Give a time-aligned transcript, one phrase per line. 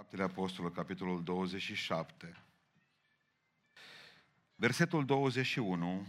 [0.00, 2.36] Faptele Apostolului, capitolul 27.
[4.54, 6.06] Versetul 21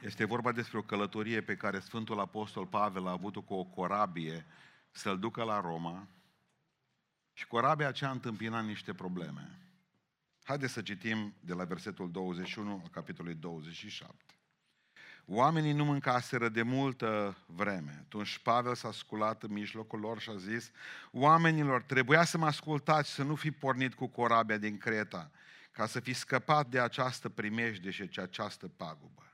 [0.00, 4.46] este vorba despre o călătorie pe care Sfântul Apostol Pavel a avut-o cu o corabie
[4.90, 6.08] să-l ducă la Roma
[7.32, 9.58] și corabia aceea a întâmpinat niște probleme.
[10.42, 14.29] Haideți să citim de la versetul 21 al capitolului 27.
[15.32, 17.96] Oamenii nu mâncaseră de multă vreme.
[18.00, 20.70] Atunci Pavel s-a sculat în mijlocul lor și a zis,
[21.10, 25.30] oamenilor, trebuia să mă ascultați, să nu fi pornit cu corabia din Creta,
[25.70, 29.32] ca să fi scăpat de această primejde și de această pagubă.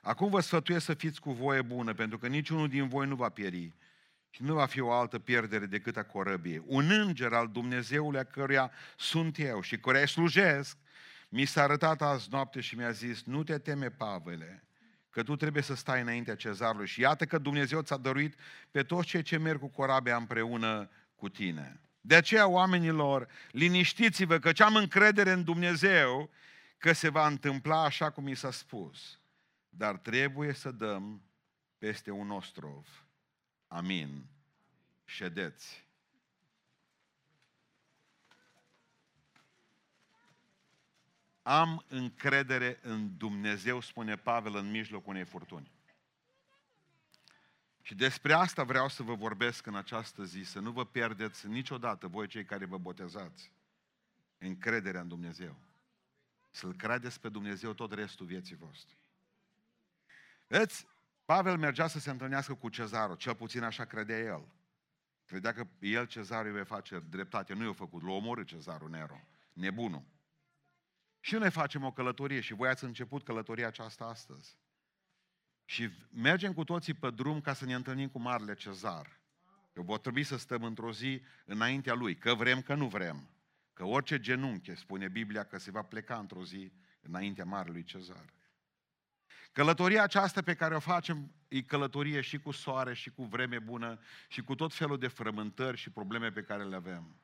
[0.00, 3.28] Acum vă sfătuiesc să fiți cu voie bună, pentru că niciunul din voi nu va
[3.28, 3.74] pieri
[4.30, 6.62] și nu va fi o altă pierdere decât a corăbiei.
[6.66, 10.76] Un înger al Dumnezeului a căruia sunt eu și căruia slujesc,
[11.28, 14.64] mi s-a arătat azi noapte și mi-a zis, nu te teme, Pavele,
[15.12, 18.38] că tu trebuie să stai înaintea cezarului și iată că Dumnezeu ți-a dăruit
[18.70, 21.80] pe toți cei ce merg cu corabia împreună cu tine.
[22.00, 26.30] De aceea, oamenilor, liniștiți-vă că am încredere în Dumnezeu
[26.78, 29.20] că se va întâmpla așa cum mi s-a spus.
[29.68, 31.22] Dar trebuie să dăm
[31.78, 33.06] peste un ostrov.
[33.66, 34.26] Amin.
[35.04, 35.86] Ședeți.
[41.42, 45.70] Am încredere în Dumnezeu, spune Pavel în mijlocul unei furtuni.
[47.82, 52.06] Și despre asta vreau să vă vorbesc în această zi, să nu vă pierdeți niciodată
[52.06, 53.52] voi cei care vă botezați
[54.38, 55.56] încrederea în Dumnezeu.
[56.50, 58.96] Să-L credeți pe Dumnezeu tot restul vieții voastre.
[60.46, 60.86] Vedeți,
[61.24, 64.48] Pavel mergea să se întâlnească cu cezarul, cel puțin așa credea el.
[65.24, 67.54] Credea că el, cezarul, îi va face dreptate.
[67.54, 69.20] Nu i-a făcut, l-a omorât cezarul Nero,
[69.52, 70.02] nebunul.
[71.24, 74.56] Și noi facem o călătorie și voi ați început călătoria aceasta astăzi.
[75.64, 79.20] Și mergem cu toții pe drum ca să ne întâlnim cu Marele Cezar.
[79.72, 83.28] Că vor trebui să stăm într-o zi înaintea lui, că vrem, că nu vrem.
[83.72, 88.32] Că orice genunche, spune Biblia, că se va pleca într-o zi înaintea Marelui Cezar.
[89.52, 94.00] Călătoria aceasta pe care o facem e călătorie și cu soare, și cu vreme bună,
[94.28, 97.16] și cu tot felul de frământări și probleme pe care le avem.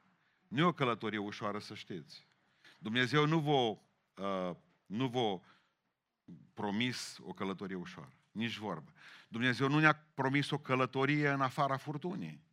[0.48, 2.26] Nu e o călătorie ușoară, să știți.
[2.78, 3.78] Dumnezeu nu vă,
[4.18, 4.56] uh,
[4.86, 5.40] nu vă
[6.54, 8.12] promis o călătorie ușoară.
[8.30, 8.92] Nici vorbă.
[9.28, 12.44] Dumnezeu nu ne-a promis o călătorie în afara furtunii,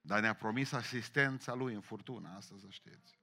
[0.00, 3.20] dar ne-a promis asistența Lui în furtună, asta să știți.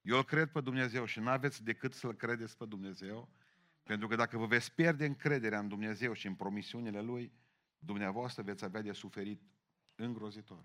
[0.00, 3.28] Eu îl cred pe Dumnezeu și nu aveți decât să-L credeți pe Dumnezeu,
[3.82, 7.32] pentru că dacă vă veți pierde încrederea în Dumnezeu și în promisiunile Lui,
[7.78, 9.42] dumneavoastră veți avea de suferit
[9.94, 10.64] îngrozitor.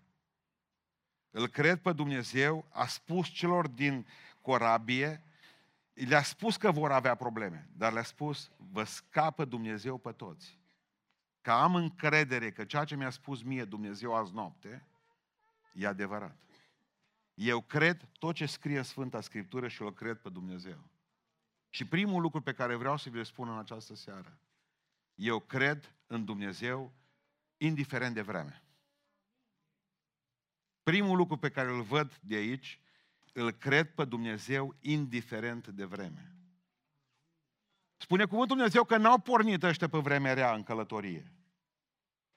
[1.31, 4.07] Îl cred pe Dumnezeu, a spus celor din
[4.41, 5.23] corabie,
[6.05, 10.59] le-a spus că vor avea probleme, dar le-a spus, vă scapă Dumnezeu pe toți.
[11.41, 14.87] Că am încredere că ceea ce mi-a spus mie Dumnezeu azi noapte,
[15.73, 16.37] e adevărat.
[17.33, 20.89] Eu cred tot ce scrie în Sfânta Scriptură și îl cred pe Dumnezeu.
[21.69, 24.39] Și primul lucru pe care vreau să vi-l spun în această seară,
[25.15, 26.93] eu cred în Dumnezeu
[27.57, 28.63] indiferent de vreme.
[30.83, 32.79] Primul lucru pe care îl văd de aici,
[33.33, 36.33] îl cred pe Dumnezeu indiferent de vreme.
[37.97, 41.33] Spune cuvântul Dumnezeu că n-au pornit ăștia pe vremea rea în călătorie.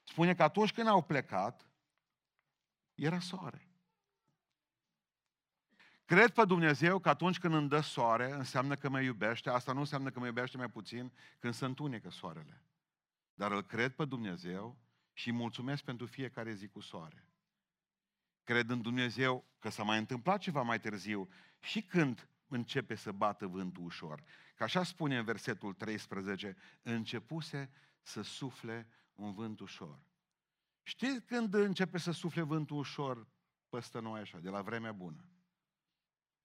[0.03, 1.67] Spune că atunci când au plecat,
[2.95, 3.67] era soare.
[6.05, 9.49] Cred pe Dumnezeu că atunci când îmi dă soare, înseamnă că mă iubește.
[9.49, 12.63] Asta nu înseamnă că mă iubește mai puțin când se întunecă soarele.
[13.33, 14.77] Dar îl cred pe Dumnezeu
[15.13, 17.27] și îi mulțumesc pentru fiecare zi cu soare.
[18.43, 23.47] Cred în Dumnezeu că s-a mai întâmplat ceva mai târziu și când începe să bată
[23.47, 24.23] vântul ușor.
[24.55, 27.69] Că așa spune în versetul 13, începuse
[28.01, 29.99] să sufle un vânt ușor.
[30.83, 33.27] Știți când începe să sufle vântul ușor
[33.69, 35.27] peste noi așa, de la vremea bună?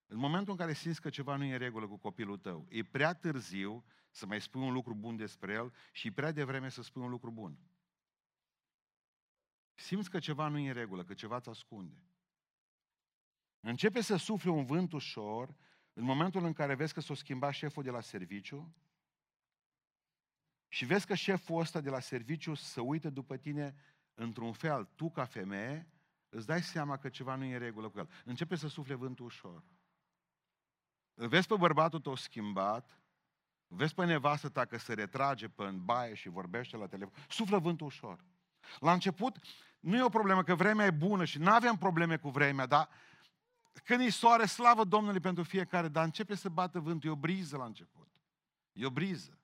[0.06, 2.82] În momentul în care simți că ceva nu e în regulă cu copilul tău, e
[2.82, 6.82] prea târziu să mai spui un lucru bun despre el și e prea devreme să
[6.82, 7.58] spui un lucru bun.
[9.78, 12.02] Simți că ceva nu e în regulă, că ceva ți ascunde.
[13.60, 15.54] Începe să sufle un vânt ușor
[15.92, 18.74] în momentul în care vezi că s-a schimbat șeful de la serviciu
[20.68, 23.74] și vezi că șeful ăsta de la serviciu să uită după tine
[24.14, 25.88] într-un fel, tu ca femeie,
[26.28, 28.10] îți dai seama că ceva nu e în regulă cu el.
[28.24, 29.64] Începe să sufle vântul ușor.
[31.14, 33.00] Îl vezi pe bărbatul tău schimbat,
[33.66, 37.58] vezi pe nevastă ta că se retrage pe în baie și vorbește la telefon, suflă
[37.58, 38.24] vântul ușor.
[38.78, 39.38] La început
[39.80, 42.88] nu e o problemă că vremea e bună și nu avem probleme cu vremea, dar
[43.84, 47.56] când e soare, slavă Domnului pentru fiecare, dar începe să bată vântul, e o briză
[47.56, 48.08] la început.
[48.72, 49.38] E o briză.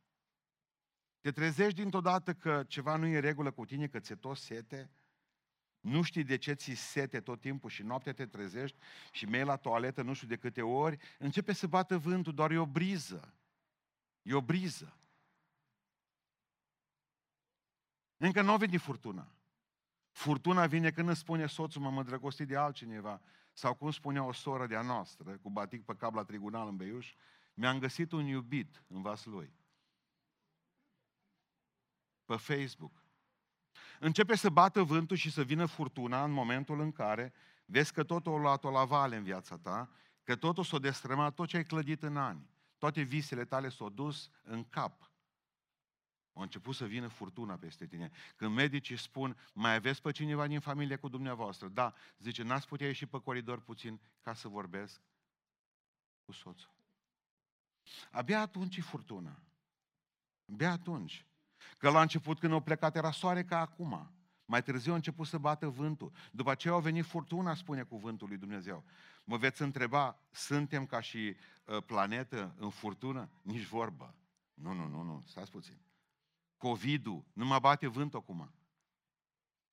[1.21, 4.37] Te trezești dintr-o dată că ceva nu e în regulă cu tine, că ți-e tot
[4.37, 4.91] sete,
[5.81, 8.79] Nu știi de ce ți sete tot timpul și noaptea te trezești
[9.13, 12.59] și mergi la toaletă nu știu de câte ori, începe să bată vântul, doar e
[12.59, 13.35] o briză.
[14.23, 14.97] E o briză.
[18.17, 19.35] Încă nu a venit furtuna.
[20.15, 23.21] Furtuna vine când îți spune soțul, mă, mă drăgosti de altcineva.
[23.53, 27.15] Sau cum spunea o soră de-a noastră, cu batic pe cap la tribunal în Beiuș,
[27.55, 29.55] mi-am găsit un iubit în lui.
[32.25, 33.03] Pe Facebook.
[34.01, 37.33] Începe să bată vântul și să vină furtuna în momentul în care
[37.65, 39.91] vezi că totul a luat-o la vale în viața ta,
[40.23, 42.49] că totul s-a destrămat, tot ce ai clădit în ani.
[42.79, 45.14] Toate visele tale s-au dus în cap.
[46.35, 48.11] A început să vină furtuna peste tine.
[48.37, 51.69] Când medicii spun, mai aveți pe cineva din familie cu dumneavoastră?
[51.69, 55.01] Da, zice, n-ați putea ieși pe coridor puțin ca să vorbesc
[56.25, 56.75] cu soțul.
[58.11, 59.43] Abia atunci e furtuna.
[60.53, 61.27] Abia atunci.
[61.79, 64.13] Că la început când au plecat era soare ca acum.
[64.45, 66.13] Mai târziu a început să bată vântul.
[66.33, 68.85] După aceea a venit furtuna, spune cuvântul lui Dumnezeu.
[69.25, 73.31] Mă veți întreba, suntem ca și uh, planetă în furtună?
[73.43, 74.15] Nici vorbă.
[74.55, 75.84] Nu, nu, nu, nu, stați puțin.
[76.65, 78.53] COVID-ul, nu mă bate vânt acum.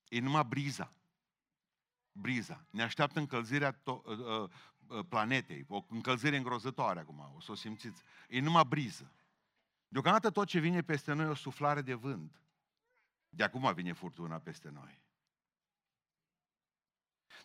[0.08, 0.94] E numai briza.
[2.12, 2.66] Briza.
[2.70, 4.50] Ne așteaptă încălzirea to- uh, uh,
[4.88, 8.02] uh, planetei, o încălzire îngrozătoare acum, o să o simțiți.
[8.28, 9.14] E numai briză.
[9.88, 12.42] Deocamdată tot ce vine peste noi e o suflare de vânt.
[13.30, 15.00] De acum vine furtuna peste noi.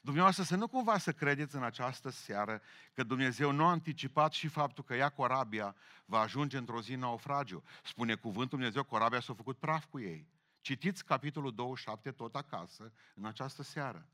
[0.07, 2.63] Dumneavoastră să nu cumva să credeți în această seară
[2.95, 7.63] că Dumnezeu nu a anticipat și faptul că ea corabia va ajunge într-o zi naufragiu.
[7.85, 10.29] Spune cuvântul Dumnezeu, corabia s-a făcut praf cu ei.
[10.61, 14.09] Citiți capitolul 27 tot acasă în această seară.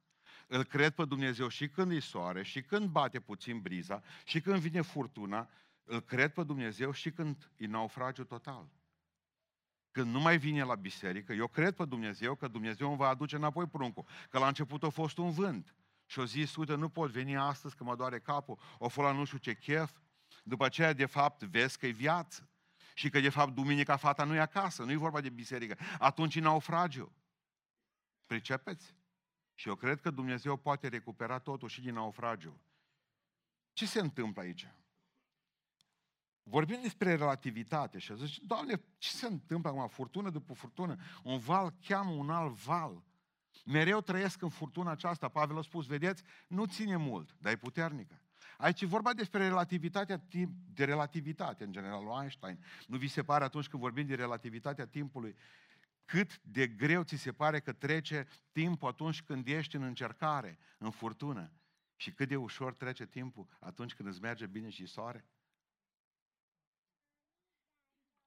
[0.46, 4.58] Îl cred pe Dumnezeu și când îi soare, și când bate puțin briza, și când
[4.58, 5.48] vine furtuna,
[5.84, 8.68] îl cred pe Dumnezeu și când e naufragiu total.
[9.90, 13.36] Când nu mai vine la biserică, eu cred pe Dumnezeu că Dumnezeu îmi va aduce
[13.36, 14.04] înapoi pruncul.
[14.30, 15.74] Că la început a fost un vânt.
[16.12, 18.58] Și o zis, uite, nu pot veni astăzi că mă doare capul.
[18.78, 19.92] O fost la nu știu ce chef.
[20.42, 22.48] După aceea, de fapt, vezi că e viață.
[22.94, 25.76] Și că, de fapt, duminica fata nu e acasă, nu e vorba de biserică.
[25.98, 27.12] Atunci e naufragiu.
[28.26, 28.94] Pricepeți?
[29.54, 32.60] Și eu cred că Dumnezeu poate recupera totul și din naufragiu.
[33.72, 34.68] Ce se întâmplă aici?
[36.42, 39.88] Vorbim despre relativitate și zice, Doamne, ce se întâmplă acum?
[39.88, 40.96] Furtună după furtună.
[41.22, 43.02] Un val cheamă un alt val.
[43.64, 45.28] Mereu trăiesc în furtuna aceasta.
[45.28, 48.20] Pavel a spus, vedeți, nu ține mult, dar e puternică.
[48.56, 52.64] Aici e vorba despre relativitatea timp, de relativitate, în general, lui Einstein.
[52.86, 55.36] Nu vi se pare atunci când vorbim de relativitatea timpului,
[56.04, 60.90] cât de greu ți se pare că trece timpul atunci când ești în încercare, în
[60.90, 61.52] furtună?
[61.96, 65.26] Și cât de ușor trece timpul atunci când îți merge bine și soare?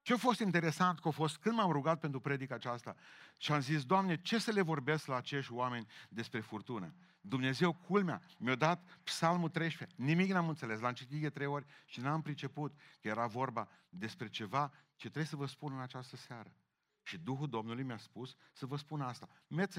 [0.05, 2.95] Ce a fost interesant că a fost când m-am rugat pentru predica aceasta
[3.37, 6.93] și am zis, Doamne, ce să le vorbesc la acești oameni despre furtună?
[7.21, 9.97] Dumnezeu, culmea, mi-a dat psalmul 13.
[9.97, 10.79] Nimic n-am înțeles.
[10.79, 15.25] L-am citit de trei ori și n-am priceput că era vorba despre ceva ce trebuie
[15.25, 16.55] să vă spun în această seară.
[17.03, 19.29] Și Duhul Domnului mi-a spus să vă spun asta.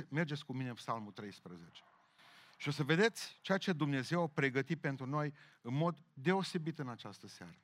[0.09, 1.83] Mergeți cu mine în psalmul 13.
[2.57, 6.89] Și o să vedeți ceea ce Dumnezeu a pregătit pentru noi în mod deosebit în
[6.89, 7.61] această seară.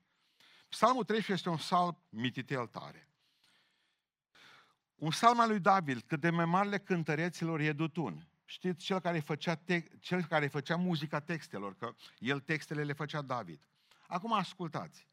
[0.73, 3.09] Psalmul 13 este un psalm mititel tare.
[4.95, 8.29] Un psalm al lui David, cât de mai marele cântăreților e Dutun.
[8.45, 13.23] Știți, cel care, făcea te- cel care făcea muzica textelor, că el textele le făcea
[13.23, 13.69] David.
[14.07, 15.09] Acum ascultați.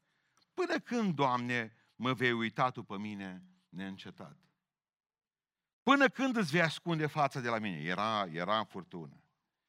[0.54, 4.36] Până când, Doamne, mă vei uita Tu pe mine neîncetat?
[5.82, 7.82] Până când îți vei ascunde fața de la mine?
[7.82, 9.22] Era, era în furtună.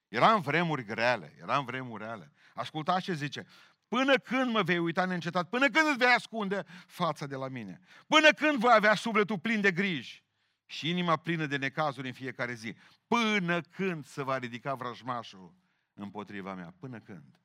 [0.08, 2.32] Era în vremuri grele, era în vremuri rele.
[2.54, 3.46] Ascultați ce zice.
[3.92, 5.50] Până când mă vei uita neîncetat?
[5.50, 7.80] Până când îți vei ascunde fața de la mine?
[8.08, 10.24] Până când voi avea sufletul plin de griji
[10.66, 12.76] și inima plină de necazuri în fiecare zi?
[13.08, 15.54] Până când se va ridica vrăjmașul
[15.94, 16.74] împotriva mea?
[16.80, 17.40] Până când?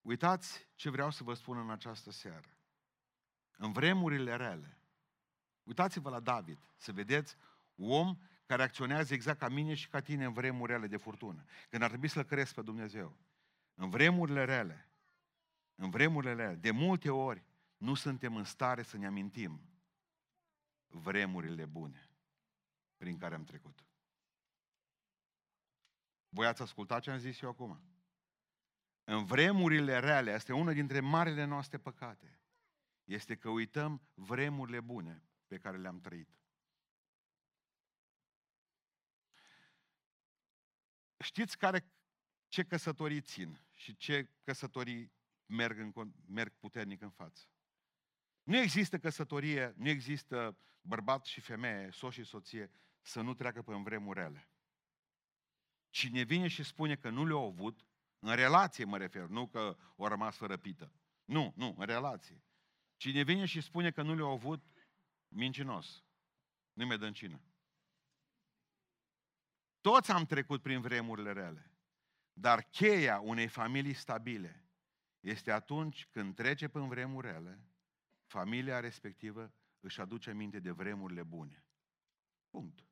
[0.00, 2.58] Uitați ce vreau să vă spun în această seară.
[3.56, 4.78] În vremurile rele,
[5.62, 7.36] uitați-vă la David, să vedeți
[7.76, 11.44] om care acționează exact ca mine și ca tine în vremurile de furtună.
[11.68, 13.16] Când ar trebui să-L crezi pe Dumnezeu.
[13.74, 14.88] În vremurile rele,
[15.74, 17.44] în vremurile rele, de multe ori
[17.76, 19.60] nu suntem în stare să ne amintim
[20.86, 22.10] vremurile bune
[22.96, 23.84] prin care am trecut.
[26.28, 27.80] Voi ați ascultat ce am zis eu acum?
[29.04, 32.40] În vremurile reale, asta e una dintre marile noastre păcate,
[33.04, 36.28] este că uităm vremurile bune pe care le-am trăit.
[41.18, 41.92] Știți care,
[42.48, 43.63] ce căsătorii țin?
[43.84, 45.12] Și ce căsătorii
[45.46, 47.46] merg, în, merg puternic în față.
[48.42, 53.74] Nu există căsătorie, nu există bărbat și femeie, soț și soție, să nu treacă pe
[53.74, 54.48] vremuri rele.
[55.90, 57.86] Cine vine și spune că nu le-au avut,
[58.18, 60.92] în relație mă refer, nu că o rămas fără pită.
[61.24, 62.44] Nu, nu, în relație.
[62.96, 64.64] Cine vine și spune că nu le-au avut,
[65.28, 66.04] mincinos.
[66.72, 67.42] Nu mi-e dăncină.
[69.80, 71.73] Toți am trecut prin vremurile rele.
[72.36, 74.68] Dar cheia unei familii stabile
[75.20, 77.60] este atunci când trece prin vremuri rele,
[78.26, 81.64] familia respectivă își aduce minte de vremurile bune.
[82.50, 82.86] Punct.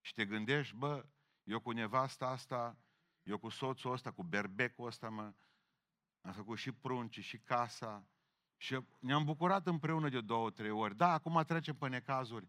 [0.00, 1.06] Și te gândești, bă,
[1.42, 2.78] eu cu nevasta asta,
[3.22, 5.34] eu cu soțul ăsta, cu berbecul ăsta, mă,
[6.20, 8.08] am făcut și prunci, și casa,
[8.56, 10.96] și ne-am bucurat împreună de două, trei ori.
[10.96, 12.48] Da, acum trecem pe necazuri.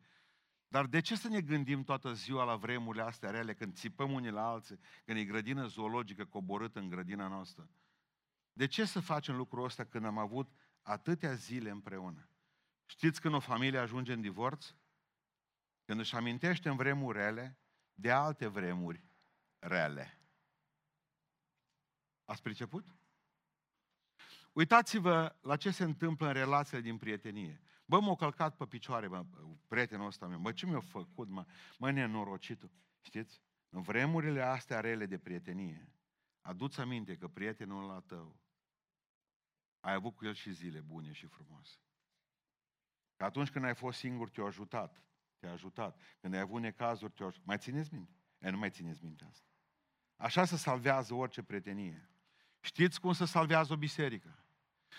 [0.67, 4.31] Dar de ce să ne gândim toată ziua la vremurile astea rele, când țipăm unii
[4.31, 7.69] la alții, când e grădină zoologică coborâtă în grădina noastră?
[8.53, 12.29] De ce să facem lucrul ăsta când am avut atâtea zile împreună?
[12.85, 14.73] Știți când o familie ajunge în divorț?
[15.85, 17.59] Când își amintește în vremuri rele
[17.93, 19.03] de alte vremuri
[19.59, 20.19] rele.
[22.25, 22.95] Ați priceput?
[24.53, 27.61] Uitați-vă la ce se întâmplă în relațiile din prietenie.
[27.85, 29.25] Bă, m-a călcat pe picioare, bă,
[29.67, 30.39] prietenul ăsta meu.
[30.39, 31.45] Bă, ce mi-a făcut, mă?
[31.77, 32.71] Mă, nenorocitul.
[33.01, 33.41] Știți?
[33.69, 35.93] În vremurile astea rele de prietenie,
[36.41, 38.39] aduți aminte că prietenul la tău
[39.79, 41.77] ai avut cu el și zile bune și frumoase.
[43.15, 45.01] Că atunci când ai fost singur, te-a ajutat.
[45.39, 46.01] Te-a ajutat.
[46.19, 47.45] Când ai avut necazuri, te-a ajutat.
[47.45, 48.11] Mai țineți minte?
[48.37, 49.47] E, nu mai țineți minte asta.
[50.15, 52.09] Așa se salvează orice prietenie.
[52.59, 54.44] Știți cum se salvează o biserică?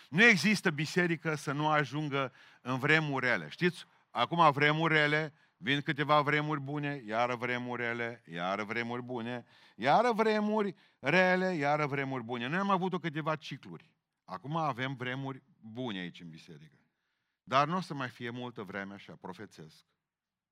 [0.09, 3.49] Nu există biserică să nu ajungă în vremuri rele.
[3.49, 9.45] Știți, acum vremuri rele, vin câteva vremuri bune, iară vremuri rele, iară vremuri bune,
[9.77, 12.47] iară vremuri rele, iară vremuri bune.
[12.47, 13.91] Noi am avut-o câteva cicluri.
[14.25, 16.79] Acum avem vremuri bune aici în biserică.
[17.43, 19.85] Dar nu o să mai fie multă vreme așa, profețesc.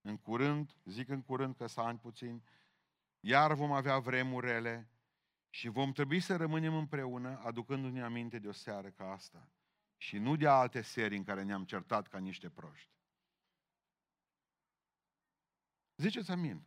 [0.00, 2.42] În curând, zic în curând că să ani puțin,
[3.20, 4.88] iar vom avea vremuri rele,
[5.54, 9.48] și vom trebui să rămânem împreună, aducându-ne aminte de o seară ca asta.
[9.96, 12.90] Și nu de alte seri în care ne-am certat ca niște proști.
[15.96, 16.62] Ziceți amin.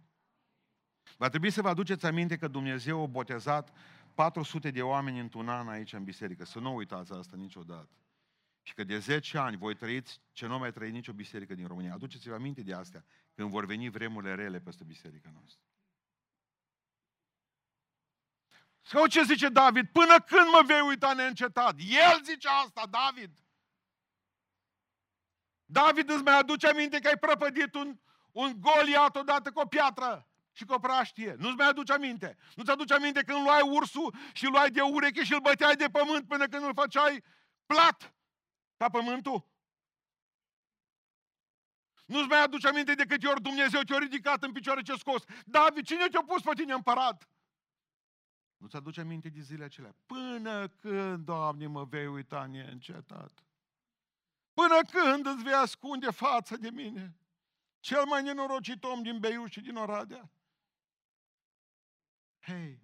[1.17, 3.73] Va trebui să vă aduceți aminte că Dumnezeu a botezat
[4.13, 6.45] 400 de oameni într-un an aici în biserică.
[6.45, 7.95] Să nu uitați asta niciodată.
[8.61, 11.93] Și că de 10 ani voi trăiți ce nu mai trăi nicio biserică din România.
[11.93, 15.66] Aduceți-vă aminte de astea când vor veni vremurile rele peste biserica noastră.
[18.87, 19.87] Sau ce zice David?
[19.91, 21.75] Până când mă vei uita neîncetat?
[21.77, 23.31] El zice asta, David.
[25.65, 27.99] David îți mai aduce aminte că ai prăpădit un,
[28.31, 31.35] un goliat odată cu o piatră și cu o praștie.
[31.37, 32.37] Nu-ți mai aduce aminte.
[32.55, 35.89] Nu-ți aduce aminte când luai ursul și îl luai de ureche și îl băteai de
[35.89, 37.23] pământ până când îl făceai
[37.65, 38.13] plat
[38.77, 39.47] ca pământul?
[42.05, 45.23] Nu-ți mai aduce aminte de câte ori Dumnezeu te-a ridicat în picioare ce scos.
[45.45, 47.27] David, cine te-a pus pe tine împărat?
[48.57, 49.95] Nu-ți aduce aminte de zilele acelea?
[50.05, 53.43] Până când, Doamne, mă vei uita neîncetat?
[54.53, 57.17] Până când îți vei ascunde fața de mine?
[57.79, 60.31] Cel mai nenorocit om din Beiuș și din Oradea?
[62.39, 62.81] Hei,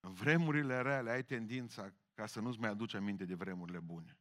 [0.00, 4.18] în vremurile rele ai tendința ca să nu-ți mai aduci aminte de vremurile bune.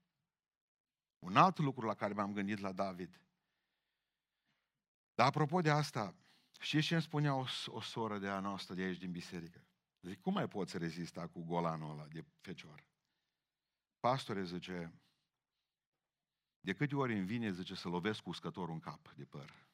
[1.19, 3.21] Un alt lucru la care m-am gândit la David.
[5.13, 6.15] Dar apropo de asta,
[6.59, 9.66] știți ce îmi spunea o, o soră de a noastră de aici din biserică?
[10.07, 12.87] Zic, cum mai poți rezista cu golanul ăla de fecior?
[13.99, 14.93] Pastore, zice,
[16.59, 19.67] de câte ori îmi vine, zice, să lovesc cu uscătorul în cap de păr.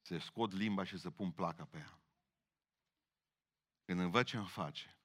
[0.00, 2.00] Să scot limba și să pun placa pe ea.
[3.84, 4.98] Când îmi văd ce îmi face,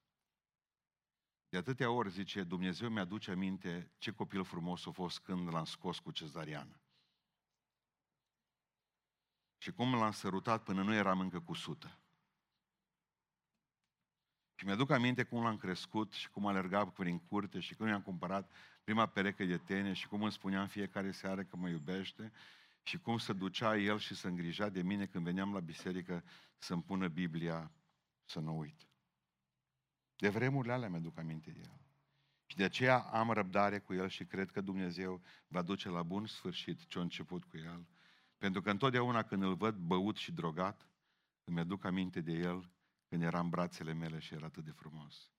[1.49, 5.99] de atâtea ori, zice, Dumnezeu mi-aduce aminte ce copil frumos a fost când l-am scos
[5.99, 6.81] cu cezariană.
[9.57, 12.00] Și cum l-am sărutat până nu eram încă cu sută.
[14.61, 18.51] Și mi-aduc aminte cum l-am crescut și cum alergam prin curte și cum i-am cumpărat
[18.83, 22.31] prima pereche de tene și cum îmi spunea în fiecare seară că mă iubește
[22.83, 26.23] și cum se ducea el și se îngrija de mine când veneam la biserică
[26.57, 27.71] să-mi pună Biblia
[28.25, 28.87] să nu uit.
[30.15, 31.81] De vremurile alea mi-aduc aminte de el.
[32.45, 36.25] Și de aceea am răbdare cu el și cred că Dumnezeu va duce la bun
[36.25, 37.87] sfârșit ce a început cu el.
[38.37, 40.87] Pentru că întotdeauna când îl văd băut și drogat,
[41.43, 42.69] îmi aduc aminte de el
[43.11, 45.29] când eram brațele mele și era atât de frumos.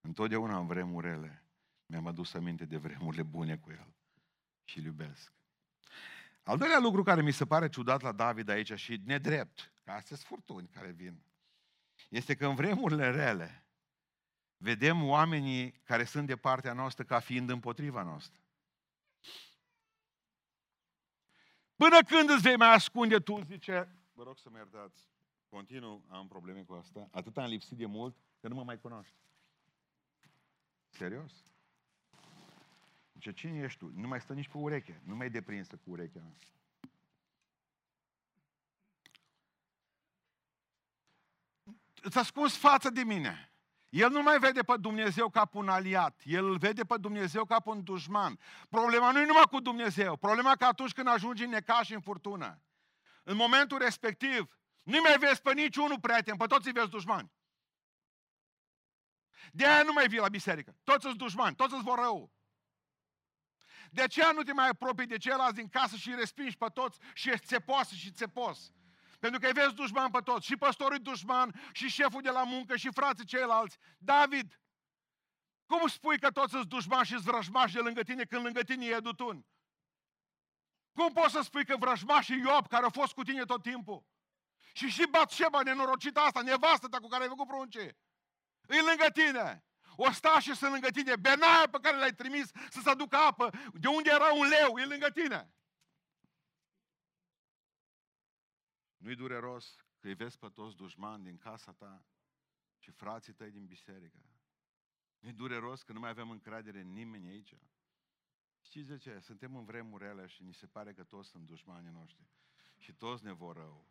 [0.00, 1.44] Întotdeauna în vremurele
[1.86, 3.94] mi-am adus aminte de vremurile bune cu el
[4.64, 5.32] și îl iubesc.
[6.42, 10.16] Al doilea lucru care mi se pare ciudat la David aici și nedrept, că astea
[10.16, 11.22] sunt furtuni care vin,
[12.08, 13.66] este că în vremurile rele
[14.56, 18.40] vedem oamenii care sunt de partea noastră ca fiind împotriva noastră.
[21.76, 25.10] Până când îți vei mai ascunde tu, zice, vă rog să mă iertați,
[25.50, 29.14] continuu, am probleme cu asta, atât am lipsit de mult că nu mă mai cunoaște.
[30.88, 31.32] Serios?
[33.12, 33.90] Zice, cine ești tu?
[33.94, 36.22] Nu mai stă nici pe ureche, nu mai e deprinsă cu urechea.
[42.02, 43.52] Îți ascunzi față de mine.
[43.88, 47.44] El nu mai vede pe Dumnezeu ca pe un aliat, el îl vede pe Dumnezeu
[47.44, 48.38] ca pe un dușman.
[48.68, 52.00] Problema nu e numai cu Dumnezeu, problema că atunci când ajungi în necaș și în
[52.00, 52.60] furtună,
[53.22, 54.59] în momentul respectiv,
[54.90, 57.32] nu mai vezi pe niciunul prieten, pe toți îi vezi dușmani.
[59.52, 60.76] De aia nu mai vii la biserică.
[60.84, 62.32] Toți sunt dușmani, toți îți vor rău.
[63.90, 66.98] De aceea nu te mai apropii de ceilalți din casă și îi respingi pe toți
[67.14, 68.72] și ești țepoasă și țepos.
[69.18, 70.46] Pentru că îi vezi dușman pe toți.
[70.46, 73.78] Și păstorul dușman, și șeful de la muncă, și frații ceilalți.
[73.98, 74.60] David,
[75.66, 78.98] cum spui că toți sunt dușmani și vrăjmași de lângă tine când lângă tine e
[78.98, 79.46] dutun?
[80.92, 84.04] Cum poți să spui că vrăjmașii Iob, care a fost cu tine tot timpul,
[84.72, 87.96] și și Batșeba, nenorocită asta, nevastă ta cu care ai făcut prunce,
[88.60, 89.64] îi lângă tine.
[89.96, 91.16] O sta și sunt lângă tine.
[91.16, 94.84] Benaia pe care l-ai trimis să se aducă apă, de unde era un leu, e
[94.84, 95.54] lângă tine.
[98.96, 102.04] Nu-i dureros că îi vezi pe toți dușmani din casa ta
[102.78, 104.18] și frații tăi din biserică.
[105.18, 107.54] Nu-i dureros că nu mai avem încredere în nimeni aici.
[108.60, 109.18] Știți de ce?
[109.18, 112.30] Suntem în vremuri rele și ni se pare că toți sunt dușmanii noștri.
[112.76, 113.86] Și toți ne vor rău.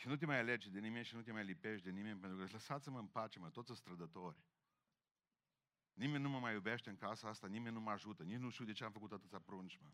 [0.00, 2.38] Și nu te mai alegi de nimeni și nu te mai lipești de nimeni, pentru
[2.38, 4.44] că lăsați-mă în pace, mă, toți sunt strădători.
[5.92, 8.64] Nimeni nu mă mai iubește în casa asta, nimeni nu mă ajută, nici nu știu
[8.64, 9.92] de ce am făcut atâția prunci, mă.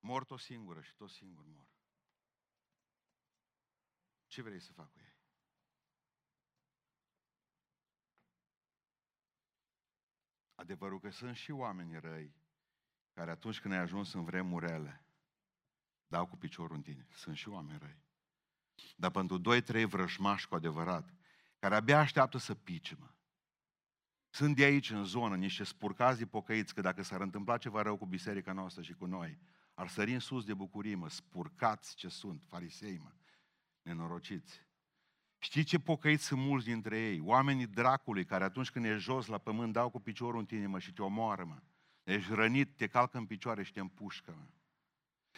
[0.00, 1.68] Mor tot singură și tot singur mor.
[4.26, 5.18] Ce vrei să fac cu ei?
[10.54, 12.34] Adevărul că sunt și oameni răi
[13.12, 15.03] care atunci când ai ajuns în vremurele,
[16.14, 17.06] dau cu piciorul în tine.
[17.14, 18.02] Sunt și oameni răi.
[18.96, 21.14] Dar pentru doi, trei vrăjmași cu adevărat,
[21.58, 23.10] care abia așteaptă să pice, mă.
[24.30, 27.96] Sunt de aici, în zonă, niște spurcazi de pocăiți, că dacă s-ar întâmpla ceva rău
[27.96, 29.38] cu biserica noastră și cu noi,
[29.74, 33.12] ar sări în sus de bucurie, mă, spurcați ce sunt, farisei, mă,
[33.82, 34.62] nenorociți.
[35.38, 37.20] Știți ce pocăiți sunt mulți dintre ei?
[37.20, 40.78] Oamenii dracului care atunci când e jos la pământ dau cu piciorul în tine, mă,
[40.78, 41.62] și te omoară, mă.
[42.02, 44.46] Ești rănit, te calcă în picioare și te împușcă, mă.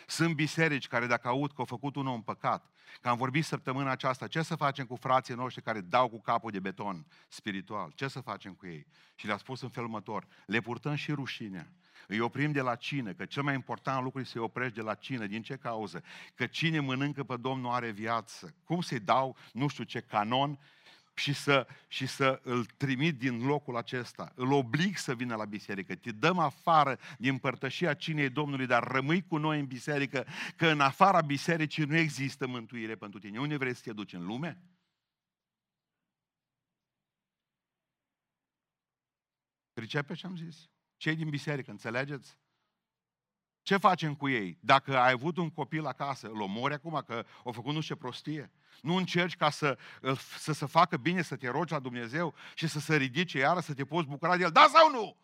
[0.06, 3.90] Sunt biserici care dacă aud că au făcut un om păcat, că am vorbit săptămâna
[3.90, 7.92] aceasta, ce să facem cu frații noștri care dau cu capul de beton spiritual?
[7.94, 8.86] Ce să facem cu ei?
[9.14, 11.72] Și le-a spus în felul următor, le purtăm și rușinea.
[12.06, 14.94] Îi oprim de la cină, că cel mai important lucru este să-i oprești de la
[14.94, 15.26] cină.
[15.26, 16.02] Din ce cauză?
[16.34, 18.54] Că cine mănâncă pe Domnul are viață.
[18.64, 20.58] Cum să-i dau nu știu ce canon
[21.16, 24.32] și să, și să îl trimit din locul acesta.
[24.34, 25.94] Îl oblig să vină la biserică.
[25.94, 30.26] Te dăm afară din părtășia cinei Domnului, dar rămâi cu noi în biserică,
[30.56, 33.38] că în afara bisericii nu există mântuire pentru tine.
[33.38, 34.12] Unde vrei să te duci?
[34.12, 34.62] În lume?
[39.72, 40.70] Pricepe ce am zis?
[40.96, 42.38] Cei din biserică, înțelegeți?
[43.66, 44.58] Ce facem cu ei?
[44.60, 48.00] Dacă ai avut un copil acasă, îl omori acum că a făcut nu știu ce
[48.00, 48.50] prostie?
[48.82, 49.78] Nu încerci ca să,
[50.38, 53.74] să se facă bine, să te rogi la Dumnezeu și să se ridice iară, să
[53.74, 54.50] te poți bucura de el?
[54.50, 55.16] Da sau nu?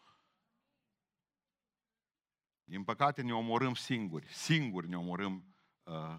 [2.64, 4.26] Din păcate ne omorâm singuri.
[4.26, 5.44] Singuri ne omorâm
[5.82, 6.18] uh,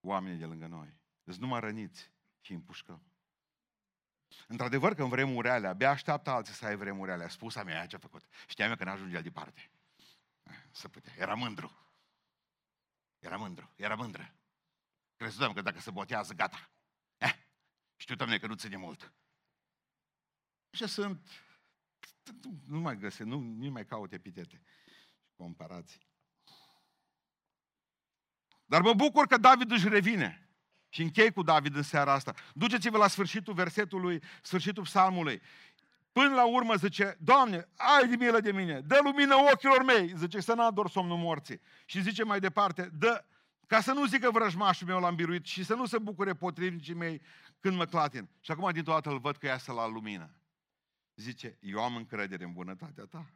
[0.00, 0.96] oamenii de lângă noi.
[1.24, 3.02] Deci numai răniți și împușcăm.
[4.46, 7.28] Într-adevăr că în vremuri alea, abia așteaptă alții să ai vremuri alea.
[7.28, 8.24] Spusa mea ce a făcut.
[8.46, 9.70] Știam eu că n-ajunge el departe.
[10.70, 11.12] Să putea.
[11.16, 11.78] Era mândru.
[13.18, 13.72] Era mândru.
[13.76, 14.34] Era mândră.
[15.16, 16.70] Credeam că dacă se botează, gata.
[17.16, 17.34] Eh,
[17.96, 19.12] știu, doamne, că nu ține mult.
[20.70, 21.28] Și sunt...
[22.66, 24.62] Nu mai găsesc, nu, nu mai caut epitete
[25.26, 26.06] și comparații.
[28.64, 30.48] Dar mă bucur că David își revine.
[30.88, 32.34] Și închei cu David în seara asta.
[32.54, 35.42] Duceți-vă la sfârșitul versetului, sfârșitul psalmului.
[36.12, 40.40] Până la urmă zice, Doamne, ai de milă de mine, dă lumină ochilor mei, zice,
[40.40, 41.60] să n-ador somnul morții.
[41.84, 43.24] Și zice mai departe, dă,
[43.66, 47.22] ca să nu zică vrăjmașul meu l-am biruit și să nu se bucure potrivnicii mei
[47.60, 48.28] când mă clatin.
[48.40, 50.30] Și acum din toată îl văd că iasă la lumină.
[51.14, 53.30] Zice, eu am încredere în bunătatea ta.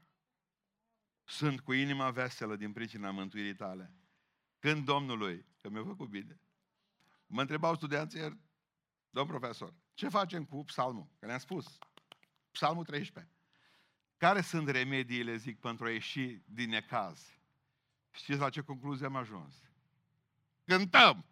[1.25, 3.93] Sunt cu inima veselă din pricina mântuirii tale.
[4.59, 6.41] Când Domnului, că mi-a făcut bine.
[7.27, 8.39] Mă întrebau studenții ieri,
[9.11, 11.09] domn profesor, ce facem cu psalmul?
[11.19, 11.79] Că le-am spus,
[12.53, 13.33] psalmul 13.
[14.17, 17.41] Care sunt remediile, zic, pentru a ieși din necaz?
[18.11, 19.55] Știți la ce concluzie am ajuns?
[20.65, 21.25] Cântăm!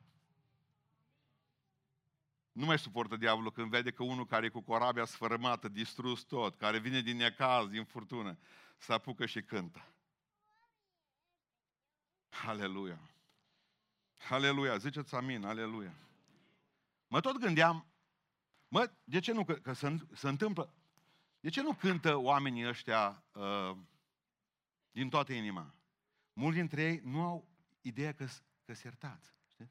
[2.52, 6.56] Nu mai suportă diavolul când vede că unul care e cu corabia sfărâmată, distrus tot,
[6.56, 8.38] care vine din necaz, din furtună,
[8.78, 9.84] să apucă și cântă.
[12.46, 13.00] Aleluia.
[14.28, 14.76] Aleluia.
[14.76, 15.44] Ziceți amin.
[15.44, 15.94] Aleluia.
[17.06, 17.86] Mă tot gândeam,
[18.68, 20.74] mă, de ce nu, că, că se, se întâmplă,
[21.40, 23.76] de ce nu cântă oamenii ăștia uh,
[24.90, 25.74] din toată inima?
[26.32, 27.48] Mulți dintre ei nu au
[27.80, 28.26] ideea că,
[28.64, 29.34] că se iertați.
[29.48, 29.70] Știi?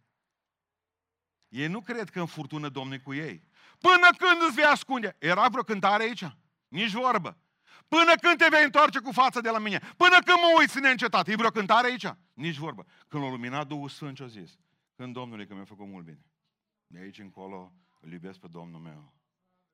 [1.48, 3.44] Ei nu cred că în furtună Domnul cu ei.
[3.80, 5.16] Până când îți vei ascunde?
[5.20, 6.26] Era vreo cântare aici?
[6.68, 7.38] Nici vorbă.
[7.88, 9.80] Până când te vei întoarce cu fața de la mine?
[9.98, 11.28] Până când mă uiți neîncetat?
[11.28, 12.14] E vreo cântare aici?
[12.34, 12.86] Nici vorbă.
[13.08, 14.60] Când l-a luminat Duhul Sfânt ce-a zis?
[14.96, 16.26] Când Domnului că mi-a făcut mult bine.
[16.88, 19.14] De aici încolo îl iubesc pe Domnul meu.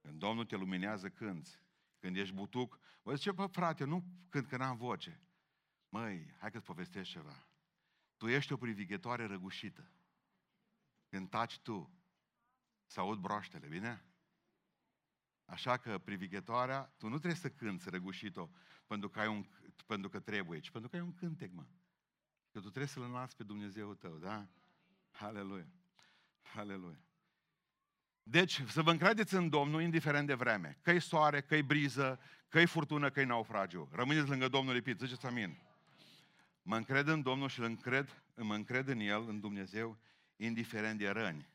[0.02, 1.60] Când Domnul te luminează, cânți.
[2.06, 5.22] Când ești butuc, vă zice, bă, frate, nu când că n-am voce.
[5.90, 7.48] Măi, hai că-ți povestesc ceva.
[8.18, 9.92] Tu ești o privighetoare răgușită.
[11.10, 11.94] Când taci tu,
[12.86, 14.06] să aud broaștele, bine?
[15.46, 18.50] Așa că privighetoarea, tu nu trebuie să cânți răgușit-o
[18.88, 19.46] pentru că, ai un,
[19.86, 21.66] pentru că trebuie, ci pentru că ai un cântec, mă.
[22.52, 24.48] Că tu trebuie să-L înalți pe Dumnezeu tău, da?
[25.12, 25.68] Aleluia.
[26.56, 27.05] Aleluia.
[28.28, 30.78] Deci, să vă încredeți în Domnul, indiferent de vreme.
[30.82, 33.90] Că-i soare, că-i briză, că-i furtună, că-i naufragiu.
[33.92, 35.00] Rămâneți lângă Domnul lipit.
[35.00, 35.58] Ziceți amin.
[36.62, 39.98] Mă încred în Domnul și îl încred, mă încred în El, în Dumnezeu,
[40.36, 41.50] indiferent de răni.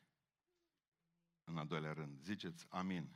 [1.44, 2.18] În al doilea rând.
[2.22, 3.09] Ziceți amin.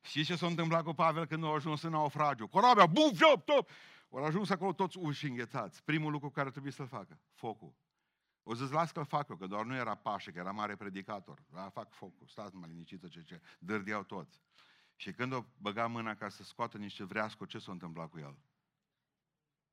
[0.00, 2.46] Și ce s-a întâmplat cu Pavel când a ajuns în naufragiu?
[2.46, 3.70] Corabia, buf, jop, top!
[4.10, 5.84] Au ajuns acolo toți uși înghețați.
[5.84, 7.74] Primul lucru care trebuie să-l facă, focul.
[8.50, 11.42] O să-ți las că-l fac eu, că doar nu era pașă, că era mare predicator.
[11.50, 14.42] Da, fac focul, stați mai liniștită ce ce, dârdeau toți.
[14.96, 18.38] Și când o băga mâna ca să scoată niște vreasco, ce s-a întâmplat cu el?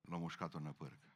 [0.02, 1.14] L-a mușcat-o năpârcă.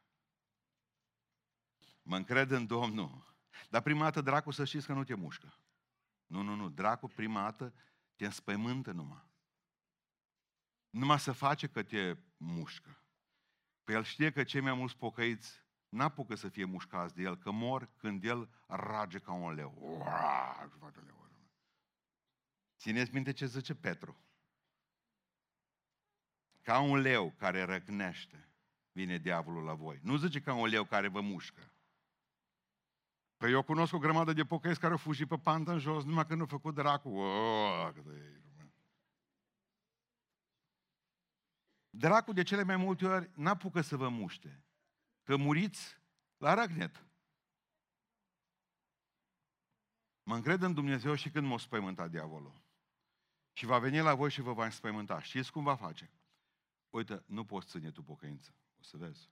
[2.02, 3.36] Mă încred în Domnul.
[3.70, 5.60] Dar prima dată dracu să știți că nu te mușcă.
[6.26, 6.70] Nu, nu, nu.
[6.70, 7.74] Dracu prima dată
[8.16, 9.30] te înspăimântă numai.
[10.90, 13.04] Numai să face că te mușcă.
[13.84, 17.52] Păi el știe că cei mai mulți pocăiți n-apucă să fie mușcați de el, că
[17.52, 19.76] mor când el rage ca un leu.
[19.80, 20.70] Uaa,
[22.78, 24.18] Țineți minte ce zice Petru.
[26.62, 28.50] Ca un leu care răcnește,
[28.92, 30.00] vine diavolul la voi.
[30.04, 31.74] Nu zice ca un leu care vă mușcă.
[33.38, 36.26] Păi eu cunosc o grămadă de pocăiți care au fugit pe pantă în jos, numai
[36.26, 37.10] că nu au făcut dracu.
[37.10, 37.94] Oh,
[41.90, 44.64] Dracul de cele mai multe ori n-apucă să vă muște.
[45.30, 45.98] Că muriți
[46.38, 47.06] la răgnet.
[50.24, 52.62] Mă încred în Dumnezeu și când m-o spăimânta diavolul.
[53.54, 55.22] Și va veni la voi și vă va înspăimânta.
[55.22, 56.12] Știți cum va face?
[56.90, 58.56] Uite, nu poți ține tu pocăință.
[58.80, 59.30] O să vezi.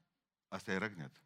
[0.48, 1.22] Asta e răgnet.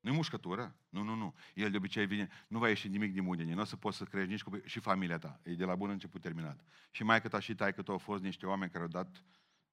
[0.00, 0.76] Nu-i mușcătură?
[0.88, 1.34] Nu, nu, nu.
[1.54, 3.54] El de obicei vine, nu va ieși nimic din mâine.
[3.54, 5.40] Nu o să poți să crești nici cu și familia ta.
[5.42, 6.64] E de la bun început terminat.
[6.90, 9.24] Și mai cât și tai cât au fost niște oameni care au dat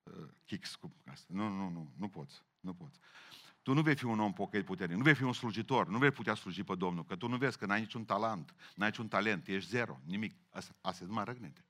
[0.04, 1.34] uh, kicks cu asta.
[1.34, 2.44] Nu, nu, nu, nu poți.
[2.60, 3.00] Nu poți.
[3.66, 6.12] Tu nu vei fi un om pocăit puternic, nu vei fi un slujitor, nu vei
[6.12, 9.48] putea sluji pe Domnul, că tu nu vezi că n-ai niciun talent, n-ai niciun talent,
[9.48, 10.36] ești zero, nimic.
[10.50, 11.66] Asta, asta numai răgnete.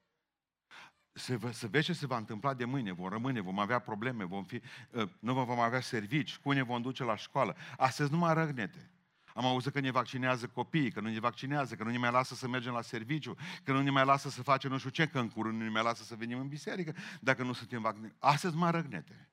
[1.12, 4.44] Se, să vezi ce se va întâmpla de mâine, vom rămâne, vom avea probleme, vom
[4.44, 7.56] fi, uh, nu vom avea servici, cu ne vom duce la școală.
[7.78, 8.92] Astăzi numai răgnete.
[9.34, 12.36] Am auzit că ne vaccinează copiii, că nu ne vaccinează, că nu ne mai lasă
[12.36, 15.20] să mergem la serviciu, că nu ne mai lasă să facem nu știu ce, că
[15.20, 18.16] în curând nu ne mai lasă să venim în biserică, dacă nu suntem vaccinați.
[18.20, 19.30] Astăzi mai răgnete.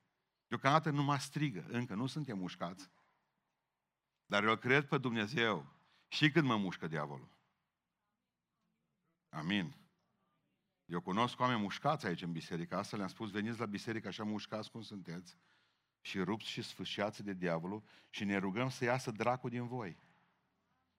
[0.53, 2.89] Deocamdată nu mă strigă, încă nu suntem mușcați.
[4.25, 5.73] Dar eu cred pe Dumnezeu
[6.07, 7.29] și când mă mușcă diavolul.
[9.29, 9.75] Amin.
[10.85, 12.75] Eu cunosc oameni mușcați aici în biserică.
[12.75, 15.37] Asta le-am spus, veniți la biserică așa mușcați cum sunteți
[16.01, 19.97] și rupți și sfâșiați de diavolul și ne rugăm să iasă dracul din voi.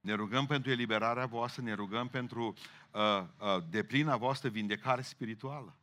[0.01, 2.55] Ne rugăm pentru eliberarea voastră, ne rugăm pentru
[2.91, 5.79] uh, uh, deplina voastră vindecare spirituală.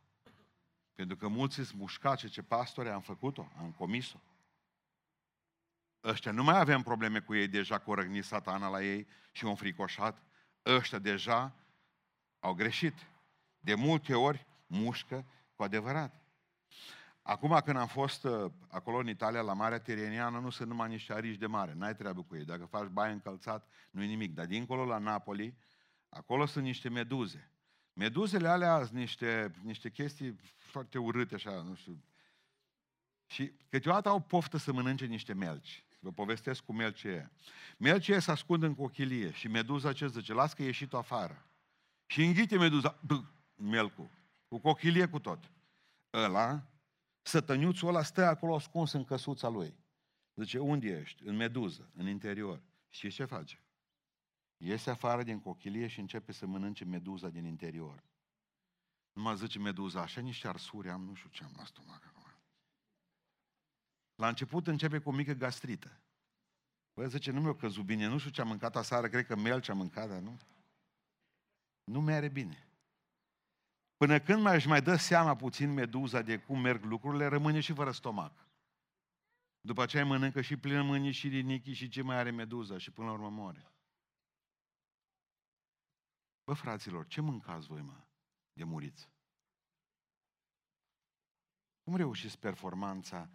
[1.02, 4.20] Pentru că mulți sunt mușcați, ce pastore am făcut-o, am comis-o.
[6.04, 9.54] Ăștia nu mai avem probleme cu ei deja, cu răgnit satana la ei și un
[9.54, 10.22] fricoșat.
[10.66, 11.54] Ăștia deja
[12.40, 12.94] au greșit.
[13.60, 16.22] De multe ori mușcă cu adevărat.
[17.22, 21.12] Acum când am fost uh, acolo în Italia, la Marea Tireniană, nu sunt numai niște
[21.12, 22.44] arici de mare, n-ai treabă cu ei.
[22.44, 24.34] Dacă faci baie încălțat, nu e nimic.
[24.34, 25.54] Dar dincolo, la Napoli,
[26.08, 27.51] acolo sunt niște meduze.
[27.92, 32.04] Meduzele alea sunt niște, niște chestii foarte urâte, așa, nu știu.
[33.26, 35.84] Și câteodată au poftă să mănânce niște melci.
[36.00, 37.30] Vă povestesc cu melci e.
[37.78, 40.32] Melci se ascund în cochilie și meduza ce zice?
[40.32, 41.46] Las că e ieșit afară.
[42.06, 43.22] Și înghite meduza, bă,
[43.54, 44.10] melcul,
[44.48, 45.50] cu cochilie cu tot.
[46.12, 46.66] Ăla,
[47.22, 49.74] sătăniuțul ăla stă acolo ascuns în căsuța lui.
[50.34, 51.22] Zice, unde ești?
[51.26, 52.62] În meduză, în interior.
[52.88, 53.62] Și ce face?
[54.64, 58.02] Iese afară din cochilie și începe să mănânce meduza din interior.
[59.12, 62.22] Nu mă zice meduza, așa niște arsuri am, nu știu ce am la stomac acum.
[64.14, 66.00] La început începe cu o mică gastrită.
[66.94, 69.60] Bă, zice, nu mi-a căzut bine, nu știu ce am mâncat aseară, cred că mel
[69.60, 70.38] ce am mâncat, dar nu.
[71.84, 72.68] Nu mi-are bine.
[73.96, 77.72] Până când mai își mai dă seama puțin meduza de cum merg lucrurile, rămâne și
[77.72, 78.46] fără stomac.
[79.60, 83.06] După aceea mănâncă și plină mâini și rinichi și ce mai are meduza și până
[83.06, 83.71] la urmă moare.
[86.44, 88.04] Bă, fraților, ce mâncați voi, mă,
[88.52, 89.10] de muriți?
[91.82, 93.30] Cum reușiți performanța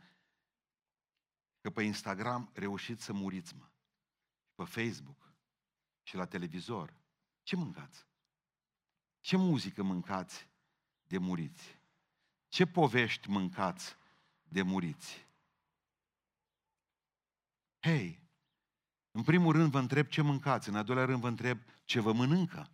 [1.62, 3.70] că pe Instagram reușiți să muriți, mă?
[4.56, 5.34] Pe Facebook
[6.04, 6.98] și la televizor.
[7.44, 8.08] Ce mâncați?
[9.20, 10.50] Ce muzică mâncați
[11.04, 11.82] de muriți?
[12.48, 13.96] Ce povești mâncați
[14.44, 15.28] de muriți?
[17.80, 18.28] Hei,
[19.12, 22.14] în primul rând vă întreb ce mâncați, în al doilea rând vă întreb ce vă
[22.14, 22.72] mănâncă.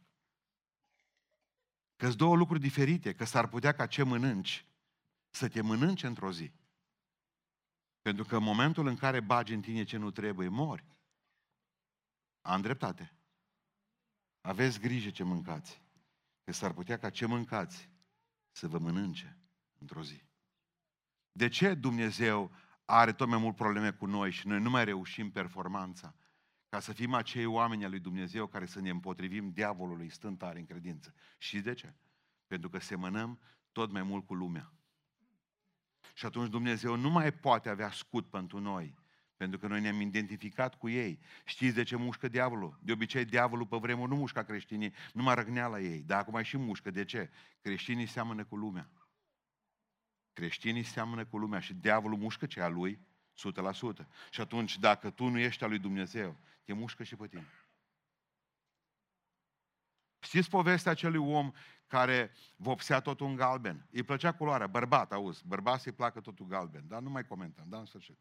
[1.96, 4.66] Că sunt două lucruri diferite, că s-ar putea ca ce mănânci
[5.30, 6.52] să te mănânce într-o zi.
[8.02, 10.86] Pentru că în momentul în care bagi în tine ce nu trebuie, mori.
[12.42, 13.14] Am dreptate.
[14.42, 15.82] Aveți grijă ce mâncați.
[16.44, 17.90] Că s-ar putea ca ce mâncați
[18.52, 19.38] să vă mănânce
[19.80, 20.24] într-o zi.
[21.32, 22.52] De ce Dumnezeu
[22.86, 26.16] are tot mai mult probleme cu noi și noi nu mai reușim performanța
[26.74, 30.60] ca să fim acei oameni al lui Dumnezeu care să ne împotrivim diavolului stând tare
[30.60, 31.14] în credință.
[31.38, 31.94] Și de ce?
[32.48, 33.40] Pentru că semănăm
[33.72, 34.74] tot mai mult cu lumea.
[36.14, 38.96] Și atunci Dumnezeu nu mai poate avea scut pentru noi,
[39.38, 41.20] pentru că noi ne-am identificat cu ei.
[41.46, 42.80] Știți de ce mușcă diavolul?
[42.82, 46.42] De obicei, diavolul pe vremuri nu mușca creștinii, nu mai răgnea la ei, dar acum
[46.42, 46.92] și mușcă.
[46.92, 47.32] De ce?
[47.62, 48.90] Creștinii seamănă cu lumea.
[50.34, 53.00] Creștinii seamănă cu lumea și diavolul mușcă ce a lui
[53.34, 54.08] 100%.
[54.30, 57.48] Și atunci, dacă tu nu ești al lui Dumnezeu, te mușcă și pe tine.
[60.20, 61.52] Știți povestea acelui om
[61.88, 63.88] care vopsea totul în galben?
[63.92, 67.80] Îi plăcea culoarea, bărbat, auzi, bărbat să-i placă totul galben, dar nu mai comentăm, dar
[67.80, 68.18] în sfârșit.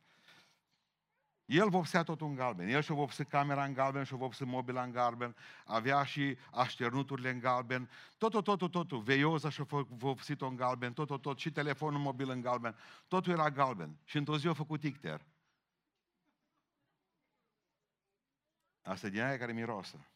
[1.45, 2.69] El vopsea totul în galben.
[2.69, 7.39] El și-a vopsit camera în galben, și-a vopsit mobila în galben, avea și așternuturile în
[7.39, 9.01] galben, totul, totul, totul.
[9.01, 12.77] Veioza și-a vopsit-o în galben, totul, tot, și telefonul mobil în galben.
[13.09, 13.99] Totul era galben.
[14.05, 15.27] Și într-o zi a făcut ticter.
[18.83, 20.07] Asta e din aia care mirosă.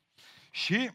[0.51, 0.91] Și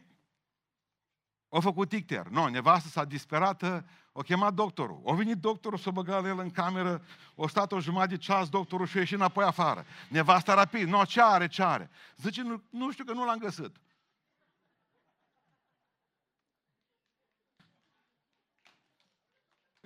[1.48, 2.26] a făcut ticter.
[2.26, 5.00] Nu, no, nevastă s-a disperată, o chemat doctorul.
[5.02, 7.04] O venit doctorul să băga el în cameră,
[7.34, 9.86] o stat o jumătate de ceas, doctorul și a ieșit înapoi afară.
[10.08, 11.90] Nevasta rapid, nu, no, ce are, ce are?
[12.16, 13.76] Zice, nu, nu știu că nu l-am găsit.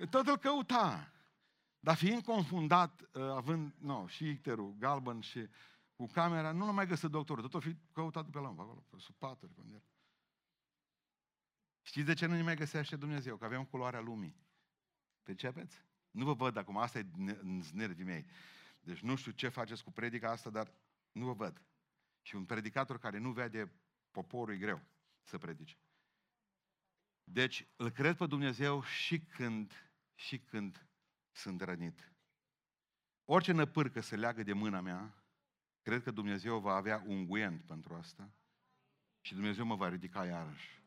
[0.09, 1.11] Tot îl căuta.
[1.79, 5.47] Dar fiind confundat, uh, având, nu, no, și icterul galben și
[5.97, 7.43] cu camera, nu l-a mai găsit doctorul.
[7.43, 9.85] Tot o fi căutat pe la acolo, pe sub paturi, unde era.
[11.81, 13.37] Știți de ce nu ne mai găsește Dumnezeu?
[13.37, 14.35] Că avem culoarea lumii.
[15.23, 15.85] Percepeți?
[16.11, 17.07] Nu vă văd acum, asta e
[17.73, 18.25] nervii mei.
[18.79, 20.71] Deci nu știu ce faceți cu predica asta, dar
[21.11, 21.61] nu vă văd.
[22.21, 23.71] Și un predicator care nu vede
[24.11, 24.81] poporul e greu
[25.23, 25.77] să predice.
[27.23, 30.87] Deci îl cred pe Dumnezeu și când, și când
[31.31, 32.11] sunt rănit.
[33.25, 35.16] Orice năpârcă se leagă de mâna mea,
[35.87, 38.29] cred că Dumnezeu va avea un guent pentru asta
[39.21, 40.81] și Dumnezeu mă va ridica iarăși.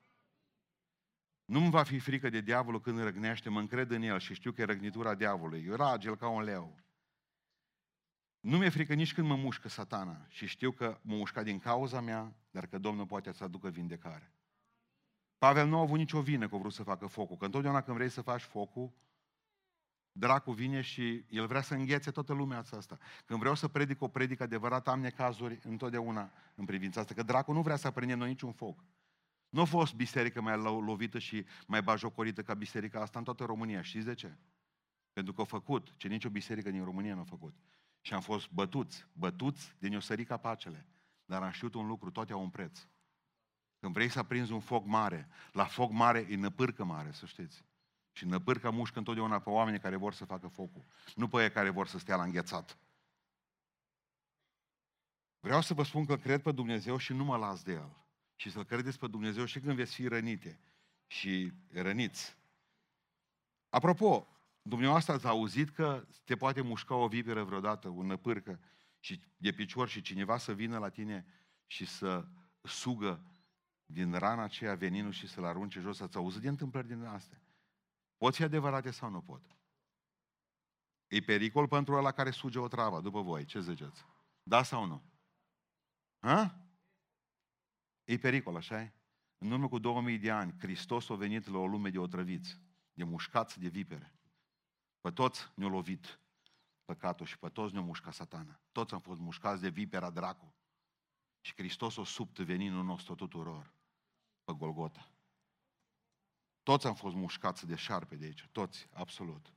[1.44, 4.60] Nu-mi va fi frică de diavolul când răgnește, mă încred în el și știu că
[4.60, 5.64] e răgnitura diavolului.
[5.64, 6.78] Eu ragel ca un leu.
[8.40, 12.00] Nu mi-e frică nici când mă mușcă satana și știu că mă mușca din cauza
[12.00, 14.32] mea, dar că Domnul poate să aducă vindecare.
[15.38, 17.96] Pavel nu a avut nicio vină că a vrut să facă focul, că întotdeauna când
[17.96, 18.92] vrei să faci focul,
[20.12, 22.98] dracu vine și el vrea să înghețe toată lumea asta.
[23.24, 27.52] Când vreau să predic o predică adevărată, am necazuri întotdeauna în privința asta, că dracu
[27.52, 28.84] nu vrea să aprindem noi niciun foc.
[29.48, 33.82] Nu a fost biserică mai lovită și mai bajocorită ca biserica asta în toată România.
[33.82, 34.36] Știți de ce?
[35.12, 37.54] Pentru că a făcut ce nicio biserică din România nu a făcut.
[38.00, 40.86] Și am fost bătuți, bătuți din o sări capacele.
[41.24, 42.86] Dar am știut un lucru, toate au un preț.
[43.80, 47.64] Când vrei să aprinzi un foc mare, la foc mare e năpârcă mare, să știți.
[48.12, 50.84] Și năpârcă mușcă întotdeauna pe oamenii care vor să facă focul.
[51.14, 52.78] Nu pe ei care vor să stea la înghețat.
[55.40, 57.96] Vreau să vă spun că cred pe Dumnezeu și nu mă las de El
[58.34, 60.60] și să-L credeți pe Dumnezeu și când veți fi rănite
[61.06, 62.36] și răniți.
[63.68, 64.28] Apropo,
[64.62, 68.60] dumneavoastră ați auzit că te poate mușca o viperă vreodată, o năpârcă
[68.98, 71.26] și de picior și cineva să vină la tine
[71.66, 72.26] și să
[72.62, 73.24] sugă
[73.86, 77.40] din rana aceea veninul și să-l arunce jos, ați auzit de întâmplări din astea?
[78.20, 79.56] Pot fi adevărate sau nu pot?
[81.06, 84.04] E pericol pentru ăla care suge o travă, după voi, ce ziceți?
[84.42, 85.02] Da sau nu?
[86.18, 86.68] Ha?
[88.04, 88.92] E pericol, așa -i?
[89.38, 92.60] În urmă cu 2000 de ani, Hristos a venit la o lume de otrăviți,
[92.92, 94.14] de mușcați de vipere.
[95.00, 96.20] Pe toți ne-a lovit
[96.84, 98.60] păcatul și pe toți ne-a mușcat satana.
[98.72, 100.54] Toți am fost mușcați de vipera dracu.
[101.40, 103.74] Și Hristos o subtă veninul nostru tuturor
[104.44, 105.10] pe Golgota.
[106.70, 109.52] Toți am fost mușcați de șarpe de aici, toți, absolut.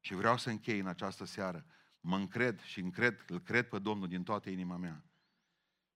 [0.00, 1.66] Și vreau să închei în această seară.
[2.00, 5.04] Mă încred și încred, îl cred pe Domnul din toată inima mea.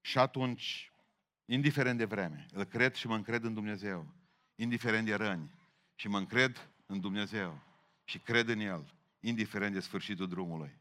[0.00, 0.92] Și atunci,
[1.44, 4.14] indiferent de vreme, îl cred și mă încred în Dumnezeu,
[4.54, 5.50] indiferent de răni,
[5.94, 7.62] și mă încred în Dumnezeu
[8.04, 10.78] și cred în El, indiferent de sfârșitul drumului.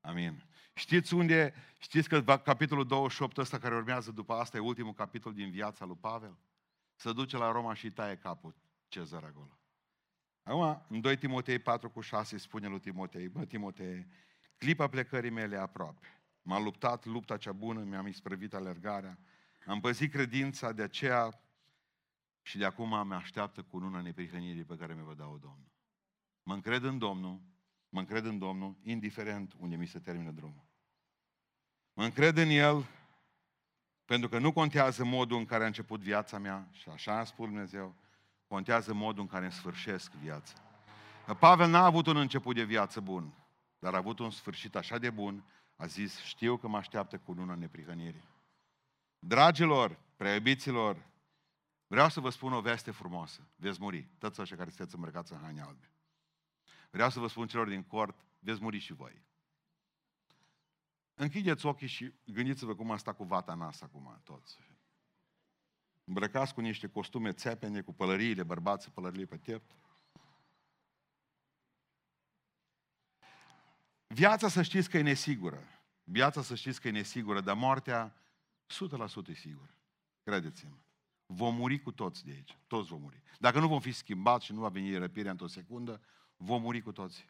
[0.00, 0.44] Amin.
[0.74, 5.50] Știți unde, știți că capitolul 28 ăsta care urmează după asta e ultimul capitol din
[5.50, 6.38] viața lui Pavel?
[6.94, 8.62] Se duce la Roma și taie capul
[8.94, 9.58] Cezar acolo.
[10.42, 14.06] Acum, în 2 Timotei 4 cu 6 spune lui Timotei, bă Timotei,
[14.56, 16.22] clipa plecării mele aproape.
[16.42, 19.18] M-am luptat lupta cea bună, mi-am isprăvit alergarea,
[19.66, 21.40] am păzit credința, de aceea
[22.42, 25.72] și de acum mă așteaptă cu luna neprihănirii pe care mi vă dau Domnul.
[26.42, 27.40] Mă încred în Domnul,
[27.88, 30.64] mă încred în Domnul, indiferent unde mi se termină drumul.
[31.92, 32.86] Mă încred în El,
[34.04, 37.46] pentru că nu contează modul în care a început viața mea, și așa a spus
[37.46, 38.02] Dumnezeu,
[38.46, 40.54] contează modul în care îmi sfârșesc viața.
[41.38, 43.32] Pavel n-a avut un început de viață bun,
[43.78, 45.44] dar a avut un sfârșit așa de bun,
[45.76, 48.28] a zis, știu că mă așteaptă cu luna neprihănirii.
[49.18, 51.06] Dragilor, preiubiților,
[51.86, 53.48] vreau să vă spun o veste frumoasă.
[53.56, 55.90] Veți muri, toți așa care sunteți îmbrăcați în haine albe.
[56.90, 59.22] Vreau să vă spun celor din cort, veți muri și voi.
[61.14, 64.58] Închideți ochii și gândiți-vă cum a stat cu vata nas acum, toți.
[66.04, 69.76] Îmbrăcați cu niște costume țepene, cu pălăriile bărbați, pălăriile pe piept.
[74.06, 75.62] Viața să știți că e nesigură.
[76.04, 78.14] Viața să știți că e nesigură, dar moartea
[79.26, 79.74] 100% e sigură.
[80.22, 80.76] Credeți-mă.
[81.26, 82.58] Vom muri cu toți de aici.
[82.66, 83.22] Toți vom muri.
[83.38, 86.00] Dacă nu vom fi schimbați și nu va veni răpirea într-o secundă,
[86.36, 87.26] vom muri cu toți.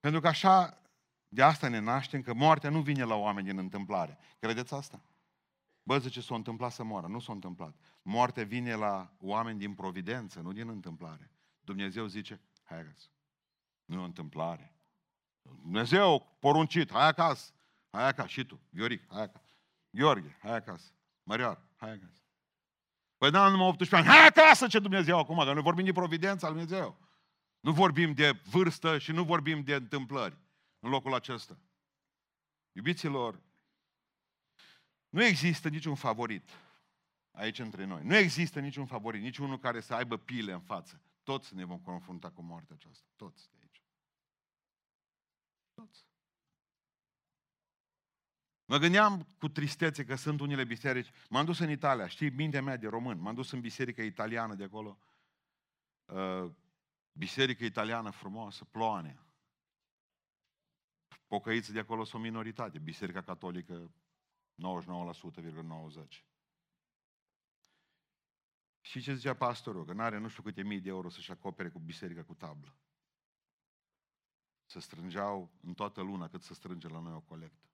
[0.00, 0.82] Pentru că așa,
[1.28, 4.18] de asta ne naștem, că moartea nu vine la oameni din întâmplare.
[4.38, 5.00] Credeți asta?
[5.82, 7.06] Bă, zice, s-a întâmplat să moară.
[7.06, 7.74] Nu s-a întâmplat.
[8.02, 11.30] Moartea vine la oameni din providență, nu din întâmplare.
[11.60, 13.08] Dumnezeu zice, hai acasă.
[13.84, 14.74] Nu e o întâmplare.
[15.42, 17.52] Dumnezeu poruncit, hai acasă.
[17.90, 18.28] Hai acasă.
[18.28, 19.54] Și tu, Vioric, hai acasă.
[19.90, 20.92] Gheorghe, hai acasă.
[21.22, 22.22] Mărioară, hai acasă.
[23.18, 24.06] Păi da, numai 18 ani.
[24.06, 26.98] Hai acasă, ce Dumnezeu acum, că noi vorbim de providența lui Dumnezeu.
[27.60, 30.38] Nu vorbim de vârstă și nu vorbim de întâmplări
[30.78, 31.58] în locul acesta.
[32.72, 33.40] Iubiților,
[35.10, 36.50] nu există niciun favorit
[37.30, 38.04] aici între noi.
[38.04, 41.00] Nu există niciun favorit, nici unul care să aibă pile în față.
[41.22, 43.06] Toți ne vom confrunta cu moartea aceasta.
[43.16, 43.82] Toți de aici.
[45.74, 46.06] Toți.
[48.64, 51.10] Mă gândeam cu tristețe că sunt unele biserici.
[51.28, 53.20] M-am dus în Italia, știi, mintea mea de român.
[53.20, 54.98] M-am dus în biserica italiană de acolo.
[56.04, 56.50] Uh,
[57.12, 59.18] biserică italiană frumoasă, ploane.
[61.26, 62.78] Pocăiții de acolo sunt minoritate.
[62.78, 63.92] Biserica catolică
[64.60, 66.24] 99,90.
[68.80, 69.84] Și ce zicea pastorul?
[69.84, 72.76] Că n-are nu știu câte mii de euro să-și acopere cu biserica cu tablă.
[74.66, 77.68] Să strângeau în toată luna cât să strânge la noi o colectă.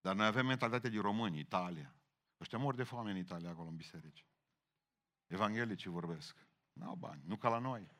[0.00, 1.94] Dar noi avem mentalitatea de români, Italia.
[2.40, 4.26] Ăștia mor de foame în Italia, acolo în biserici.
[5.26, 6.46] Evanghelicii vorbesc.
[6.72, 7.90] N-au bani, nu ca la noi.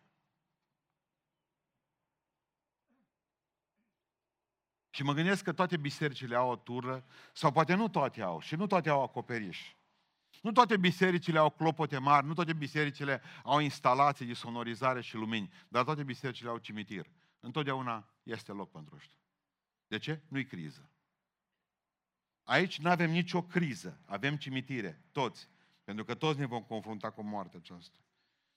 [4.95, 8.55] Și mă gândesc că toate bisericile au o tură, sau poate nu toate au, și
[8.55, 9.75] nu toate au acoperiș.
[10.43, 15.53] Nu toate bisericile au clopote mari, nu toate bisericile au instalații de sonorizare și lumini,
[15.69, 17.07] dar toate bisericile au cimitir.
[17.41, 19.19] Întotdeauna este loc pentru ăștia.
[19.87, 20.23] De ce?
[20.29, 20.91] Nu-i criză.
[22.43, 25.49] Aici nu avem nicio criză, avem cimitire, toți.
[25.85, 27.99] Pentru că toți ne vom confrunta cu moartea aceasta.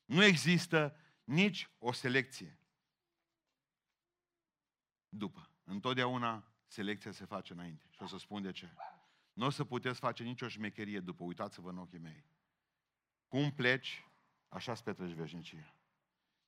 [0.06, 2.60] Nu există nici o selecție.
[5.10, 5.46] După.
[5.69, 7.86] Întotdeauna selecția se face înainte.
[7.89, 8.73] Și o să spun de ce.
[9.34, 11.23] Nu o să puteți face nicio șmecherie după.
[11.23, 12.25] Uitați-vă în ochii mei.
[13.27, 14.06] Cum pleci,
[14.47, 15.75] așa îți petreci veșnicia.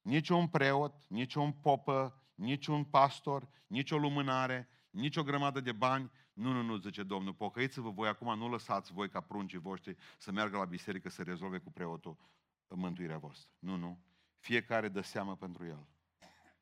[0.01, 5.59] Nici un preot, nici un popă, nici un pastor, nici o lumânare, nici o grămadă
[5.59, 6.11] de bani.
[6.33, 10.31] Nu, nu, nu, zice Domnul, pocăiți-vă voi acum, nu lăsați voi ca pruncii voștri să
[10.31, 12.17] meargă la biserică să rezolve cu preotul
[12.67, 13.51] mântuirea voastră.
[13.59, 14.03] Nu, nu.
[14.37, 15.87] Fiecare dă seamă pentru el.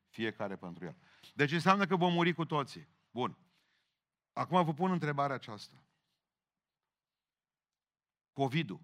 [0.08, 0.96] Fiecare pentru el.
[1.36, 2.88] Deci înseamnă că vom muri cu toții.
[3.12, 3.38] Bun.
[4.34, 5.84] Acum vă pun întrebarea aceasta.
[8.34, 8.82] COVID-ul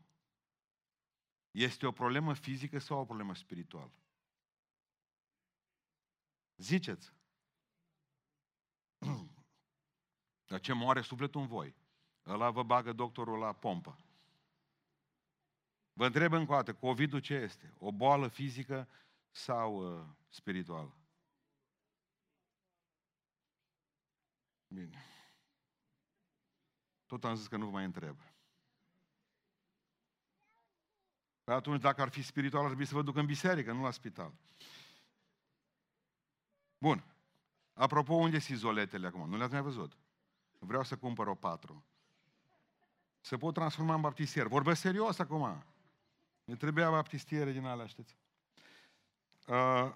[1.51, 3.91] este o problemă fizică sau o problemă spirituală?
[6.55, 7.13] Ziceți.
[10.47, 11.75] Dar ce moare sufletul în voi?
[12.25, 13.97] Ăla vă bagă doctorul la pompă.
[15.93, 17.73] Vă întreb încă o dată, COVID-ul ce este?
[17.77, 18.87] O boală fizică
[19.31, 20.97] sau uh, spirituală?
[24.73, 25.05] Bine.
[27.05, 28.17] Tot am zis că nu vă mai întreb.
[31.43, 33.91] Păi atunci, dacă ar fi spiritual, ar trebui să vă duc în biserică, nu la
[33.91, 34.33] spital.
[36.77, 37.03] Bun.
[37.73, 39.29] Apropo, unde sunt izoletele acum?
[39.29, 39.97] Nu le-ați mai văzut?
[40.59, 41.85] Vreau să cumpăr o patru.
[43.21, 44.47] Se pot transforma în baptistier.
[44.47, 45.63] Vorbesc serios acum.
[46.43, 48.17] Ne trebuia baptistiere din alea, știți?
[49.47, 49.95] Uh,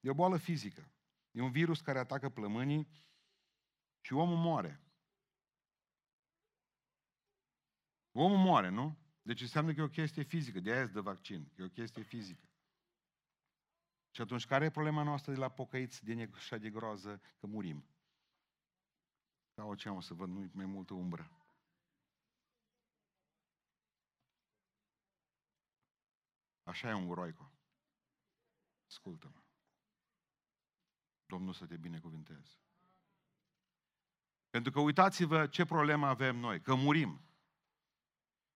[0.00, 0.88] e o boală fizică.
[1.34, 2.88] E un virus care atacă plămânii
[4.00, 4.80] și omul moare.
[8.12, 8.98] Omul moare, nu?
[9.22, 10.60] Deci înseamnă că e o chestie fizică.
[10.60, 11.52] De aia de vaccin.
[11.56, 12.48] E o chestie fizică.
[14.10, 17.86] Și atunci, care e problema noastră de la pocăiți de așa de groază că murim?
[19.54, 21.30] Ca o ceamă să văd mai multă umbră.
[26.62, 27.52] Așa e un groico.
[28.86, 29.42] Ascultă-mă.
[31.34, 32.58] Domnul să te binecuvinteze.
[34.50, 37.20] Pentru că uitați-vă ce problemă avem noi, că murim.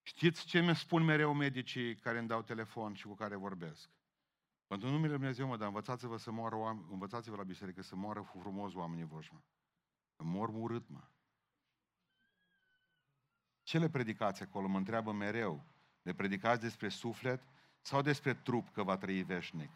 [0.03, 3.91] Știți ce mi spun mereu medicii care îmi dau telefon și cu care vorbesc?
[4.66, 8.22] Pentru numele Lui Dumnezeu, mă, dar învățați-vă să moară oameni, învățați-vă la biserică să moară
[8.22, 9.43] frumos oamenii voștri, mă.
[10.24, 11.09] Mor urât, mă.
[13.62, 14.66] Ce le predicați acolo?
[14.66, 15.64] Mă întreabă mereu.
[16.03, 17.43] Le predicați despre suflet
[17.81, 19.70] sau despre trup că va trăi veșnic?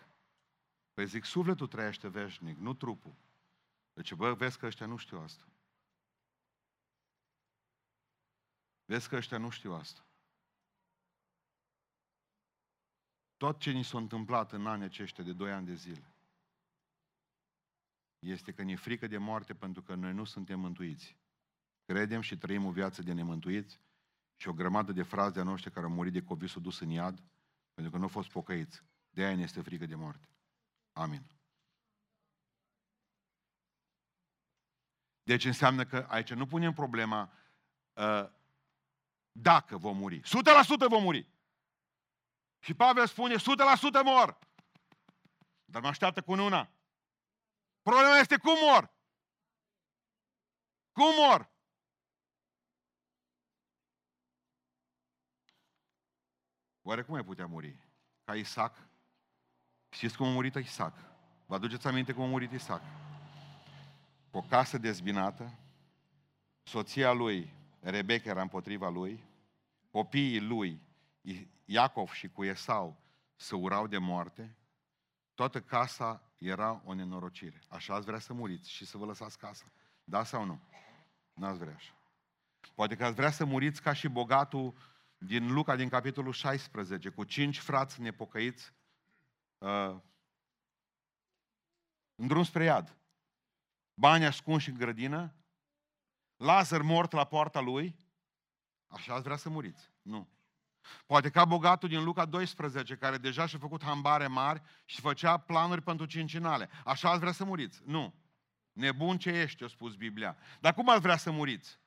[0.95, 3.15] Păi zic, sufletul trăiește veșnic, nu trupul.
[3.93, 5.45] Deci, bă, vezi că ăștia nu știu asta.
[8.85, 10.07] Vezi că ăștia nu știu asta.
[13.37, 16.15] Tot ce ni s-a întâmplat în anii aceștia de 2 ani de zile
[18.19, 21.17] este că ne frică de moarte pentru că noi nu suntem mântuiți.
[21.85, 23.81] Credem și trăim o viață de nemântuiți
[24.37, 26.91] și o grămadă de fraze a noștri care au murit de COVID s-au dus în
[26.91, 27.23] iad
[27.75, 28.83] pentru că nu au fost pocăiți.
[29.11, 30.32] De aia ne este frică de moarte.
[30.93, 31.27] Amin.
[35.23, 37.33] Deci înseamnă că aici nu punem problema
[37.93, 38.31] uh,
[39.33, 40.21] dacă vom muri.
[40.21, 40.23] 100%
[40.89, 41.29] vom muri.
[42.59, 43.39] Și Pavel spune, 100%
[44.05, 44.39] mor.
[45.65, 46.71] Dar mă așteaptă cu una.
[47.83, 48.95] Problema este cum mor.
[50.93, 51.51] Cum mor?
[56.83, 57.77] Oare cum ai putea muri?
[58.25, 58.92] Ca Isaac?
[59.93, 60.95] Știți cum a murit Isaac?
[61.47, 62.83] Vă aduceți aminte cum a murit Isaac?
[64.31, 65.59] Cu o casă dezbinată,
[66.63, 69.25] soția lui, Rebecca, era împotriva lui,
[69.91, 70.81] copiii lui,
[71.65, 72.97] Iacov și cu Esau,
[73.35, 74.57] se urau de moarte,
[75.35, 77.63] toată casa era o nenorocire.
[77.69, 79.73] Așa ați vrea să muriți și să vă lăsați casa.
[80.05, 80.61] Da sau nu?
[81.35, 81.93] N-ați vrea așa.
[82.75, 84.75] Poate că ați vrea să muriți ca și bogatul
[85.19, 88.73] din Luca, din capitolul 16, cu cinci frați nepocăiți
[89.63, 90.01] uh,
[92.15, 92.97] în drum spre iad.
[93.95, 95.35] Bani ascunși în grădină,
[96.37, 97.97] Lazar mort la poarta lui,
[98.87, 99.91] așa ați vrea să muriți.
[100.03, 100.29] Nu.
[101.07, 105.83] Poate ca bogatul din Luca 12, care deja și-a făcut hambare mari și făcea planuri
[105.83, 106.71] pentru cincinale.
[106.85, 107.83] Așa ați vrea să muriți?
[107.85, 108.15] Nu.
[108.73, 110.37] Nebun ce ești, a spus Biblia.
[110.61, 111.81] Dar cum ați vrea să muriți?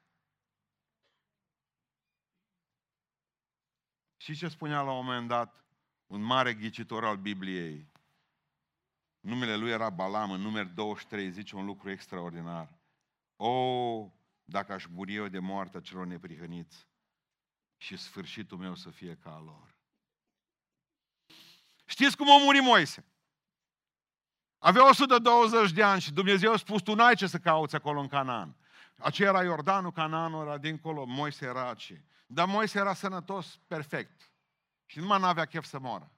[4.17, 5.64] Și ce spunea la un moment dat
[6.15, 7.91] un mare ghicitor al Bibliei?
[9.19, 12.79] Numele lui era Balam, în numeri 23, zice un lucru extraordinar.
[13.35, 14.11] O,
[14.43, 16.87] dacă aș muri eu de moartea celor neprihăniți
[17.77, 19.75] și sfârșitul meu să fie ca a lor.
[21.85, 23.05] Știți cum a murit Moise?
[24.57, 28.07] Avea 120 de ani și Dumnezeu a spus, tu n-ai ce să cauți acolo în
[28.07, 28.55] Canaan.
[28.97, 32.01] Aceea era Iordanul, Canaanul era dincolo, Moise era aici.
[32.27, 34.29] Dar Moise era sănătos perfect.
[34.85, 36.11] Și numai n-avea chef să moară.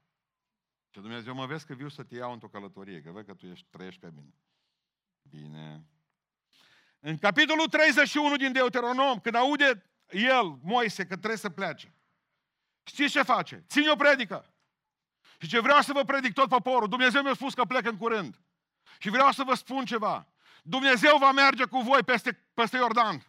[0.89, 3.45] Și Dumnezeu mă vezi că viu să te iau într-o călătorie, că văd că tu
[3.45, 4.33] ești, trăiești pe mine.
[5.21, 5.85] Bine.
[6.99, 11.95] În capitolul 31 din Deuteronom, când aude el, Moise, că trebuie să plece,
[12.83, 13.63] știți ce face?
[13.67, 14.53] Ține o predică.
[15.39, 18.41] Și ce vreau să vă predic tot poporul, Dumnezeu mi-a spus că plec în curând.
[18.99, 20.27] Și vreau să vă spun ceva.
[20.63, 23.25] Dumnezeu va merge cu voi peste, peste Iordan.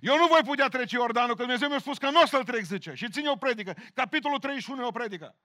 [0.00, 2.62] Eu nu voi putea trece Iordanul, că Dumnezeu mi-a spus că nu o să-l trec,
[2.62, 2.94] zice.
[2.94, 3.74] Și ține o predică.
[3.94, 5.36] Capitolul 31 e o predică.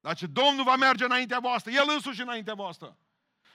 [0.00, 2.98] Dar ce Domnul va merge înaintea voastră, El însuși înaintea voastră.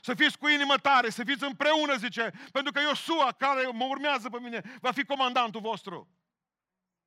[0.01, 4.29] Să fiți cu inimă tare, să fiți împreună, zice, pentru că Iosua, care mă urmează
[4.29, 6.09] pe mine, va fi comandantul vostru.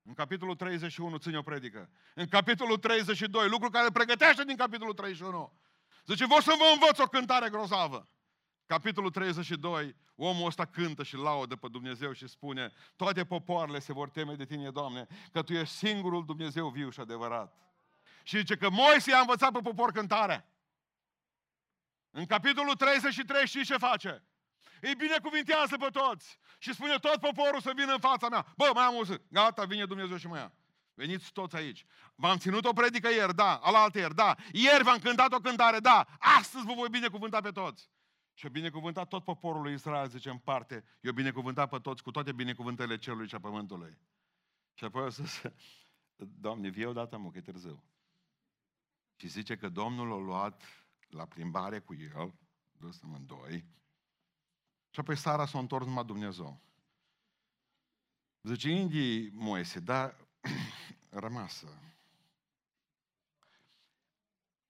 [0.03, 1.91] În capitolul 31 ține o predică.
[2.15, 5.59] În capitolul 32, lucru care pregătește din capitolul 31.
[6.07, 8.09] Zice, vă să vă învăț o cântare grozavă.
[8.71, 14.11] Capitolul 32, omul ăsta cântă și laudă pe Dumnezeu și spune, toate popoarele se vor
[14.11, 17.57] teme de tine, Doamne, că Tu ești singurul Dumnezeu viu și adevărat.
[18.23, 20.47] Și zice că Moise a învățat pe popor cântarea.
[22.11, 24.23] În capitolul 33 știți ce face?
[24.81, 26.39] Îi binecuvintează pe toți.
[26.59, 28.47] Și spune tot poporul să vină în fața mea.
[28.57, 29.21] Bă, mai am o zi.
[29.29, 30.53] Gata, vine Dumnezeu și mă ia.
[30.95, 31.85] Veniți toți aici.
[32.15, 33.55] V-am ținut o predică ieri, da.
[33.55, 34.35] Alaltă ieri, da.
[34.53, 36.07] Ieri v-am cântat o cântare, da.
[36.19, 37.91] Astăzi vă voi binecuvânta pe toți.
[38.41, 40.85] Și a binecuvântat tot poporul lui Israel, zice în parte.
[41.01, 43.99] Eu binecuvântat pe toți cu toate binecuvântările cerului și a pământului.
[44.75, 45.55] Și apoi o să se...
[46.17, 47.85] Doamne, vie odată, mă, că e târziu.
[49.17, 50.63] Și zice că Domnul l-a luat
[51.09, 52.35] la plimbare cu el,
[52.73, 53.65] dus amândoi,
[54.91, 56.61] și apoi Sara s-a întors numai Dumnezeu.
[58.43, 60.17] Zice, Indii Moise, dar
[61.25, 61.67] rămasă.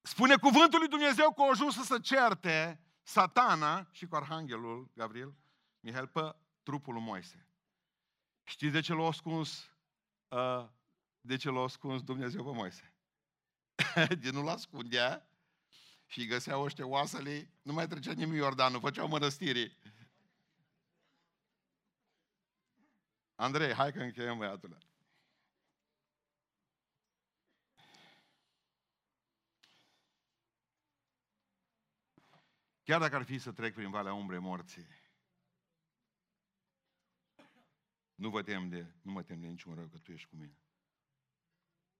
[0.00, 5.34] Spune cuvântul lui Dumnezeu că au ajuns să se certe satana și cu arhanghelul Gabriel,
[5.80, 7.46] Mihail, pe trupul lui Moise.
[8.44, 9.70] Știți de ce l-a ascuns,
[10.28, 10.68] uh,
[11.20, 12.94] de ce l-a ascuns Dumnezeu pe Moise?
[14.20, 15.28] de nu-l ascundea
[16.06, 19.78] și găsea oște oasele, nu mai trecea nimeni Iordanul, făceau mănăstirii.
[23.34, 24.78] Andrei, hai că încheiem băiatule.
[32.91, 34.86] Chiar dacă ar fi să trec prin Valea Umbrei Morții,
[38.14, 40.59] nu, vă tem de, nu mă tem de niciun rău că tu ești cu mine.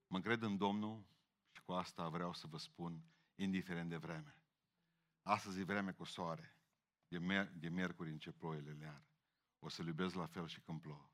[0.07, 1.05] Mă încred în Domnul
[1.51, 3.03] și cu asta vreau să vă spun,
[3.35, 4.35] indiferent de vreme.
[5.21, 6.57] Astăzi e vreme cu soare,
[7.07, 9.03] de, mer- de miercuri ce ploile lear.
[9.59, 11.11] O să-L iubesc la fel și când plouă.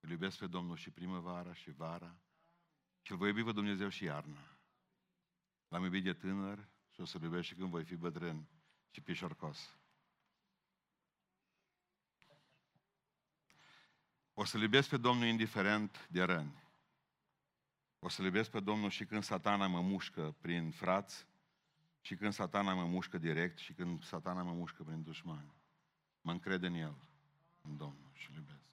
[0.00, 2.20] Îl iubesc pe Domnul și primăvara și vara
[3.02, 4.58] și îl voi iubi pe Dumnezeu și iarna.
[5.68, 6.68] L-am iubit de tânăr
[7.00, 8.48] și o să-l iubesc și când voi fi bătrân
[8.90, 9.78] și pișorcos.
[14.34, 16.62] O să-l iubesc pe Domnul indiferent de răni.
[17.98, 21.26] O să-l iubesc pe Domnul și când satana mă mușcă prin frați,
[22.00, 25.54] și când satana mă mușcă direct, și când satana mă mușcă prin dușmani.
[26.20, 26.96] Mă încred în El,
[27.62, 28.68] în Domnul și îl iubesc.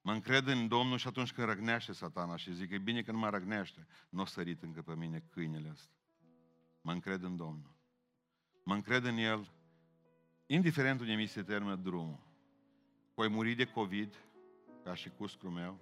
[0.00, 3.18] Mă încred în Domnul și atunci când răgnește satana și zic, e bine că nu
[3.18, 5.92] mă răgnește, nu o sărit încă pe mine câinele ăsta.
[6.84, 7.74] Mă încred în Domnul.
[8.64, 9.52] Mă încred în El,
[10.46, 12.26] indiferent unde mi se termină drumul.
[13.14, 14.24] Voi muri de COVID,
[14.82, 15.78] ca și cuscru meu.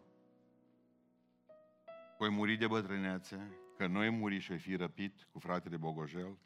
[2.19, 6.39] Voi muri de bătrânețe, că noi muri și voi fi răpit cu fratele Bogojel.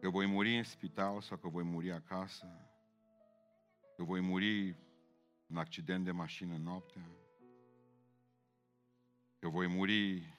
[0.00, 2.46] că voi muri în spital sau că voi muri acasă,
[3.96, 4.76] că voi muri
[5.46, 7.17] în accident de mașină noaptea,
[9.48, 10.36] că voi muri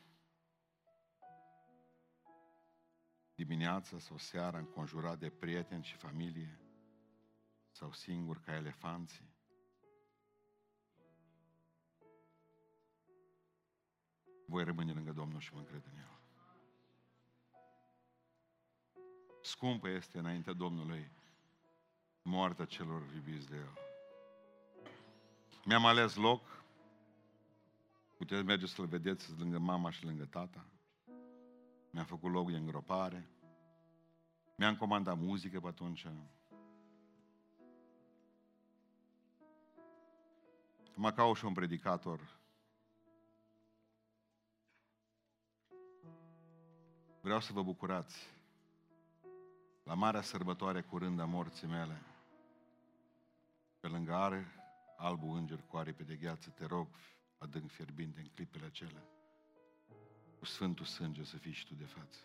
[3.36, 6.60] dimineața sau seara înconjurat de prieteni și familie
[7.72, 9.34] sau singur ca elefanții.
[14.45, 16.20] Voi rămâne lângă Domnul și mă încred în El.
[19.41, 21.12] Scumpă este înaintea Domnului
[22.22, 23.78] moartea celor iubiți de El.
[25.66, 26.59] Mi-am ales loc,
[28.30, 30.66] puteți merge să-L vedeți lângă mama și lângă tata.
[31.92, 33.30] Mi-am făcut loc de îngropare.
[34.56, 36.08] Mi-am comandat muzică pe atunci.
[40.96, 42.40] Mă ca și un predicator.
[47.22, 48.28] Vreau să vă bucurați
[49.84, 52.02] la marea sărbătoare curând a morții mele,
[53.80, 54.46] pe lângă are
[54.98, 56.88] albul înger cu aripe de gheață, te rog,
[57.40, 59.04] adânc fierbinte în clipele acelea,
[60.40, 62.20] cu Sfântul Sânge să fii și tu de față.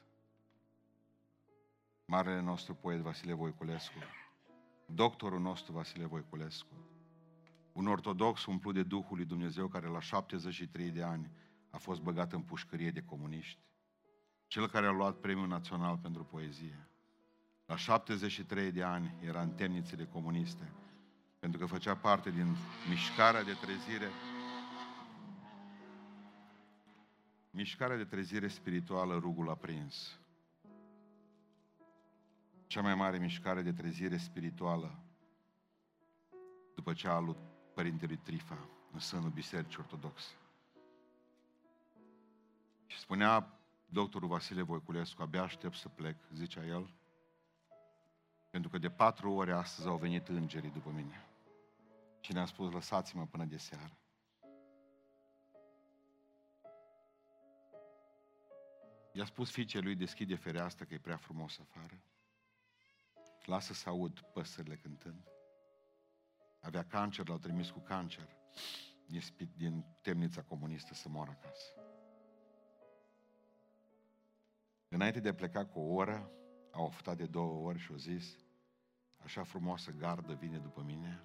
[2.05, 3.99] Marele nostru poet Vasile Voiculescu,
[4.87, 6.75] doctorul nostru Vasile Voiculescu,
[7.73, 11.31] un ortodox umplut de Duhul lui Dumnezeu care la 73 de ani
[11.71, 13.61] a fost băgat în pușcărie de comuniști,
[14.47, 16.89] cel care a luat premiul național pentru poezie,
[17.67, 20.73] la 73 de ani era în temnițele comuniste,
[21.39, 22.57] pentru că făcea parte din
[22.89, 24.09] mișcarea de trezire
[27.55, 30.19] mișcarea de trezire spirituală Rugul aprins.
[32.67, 34.99] Cea mai mare mișcare de trezire spirituală
[36.75, 37.37] după cea a lui
[37.75, 40.35] Părintelui Trifa în sânul Bisericii Ortodoxe.
[42.87, 46.95] Și spunea doctorul Vasile Voiculescu, abia aștept să plec, zicea el,
[48.51, 51.25] pentru că de patru ore astăzi au venit îngerii după mine.
[52.21, 53.99] Și ne-a spus, lăsați-mă până de seară.
[59.17, 62.03] I-a spus fiicei lui, deschide fereastră că e prea frumos afară.
[63.45, 65.29] Lasă să aud păsările cântând.
[66.61, 68.29] Avea cancer, l-au trimis cu cancer
[69.07, 69.23] din,
[69.57, 71.73] din temnița comunistă să moară acasă.
[74.89, 76.31] Înainte de a pleca cu o oră,
[76.71, 78.37] a oftat de două ori și a zis,
[79.17, 81.23] așa frumoasă gardă vine după mine,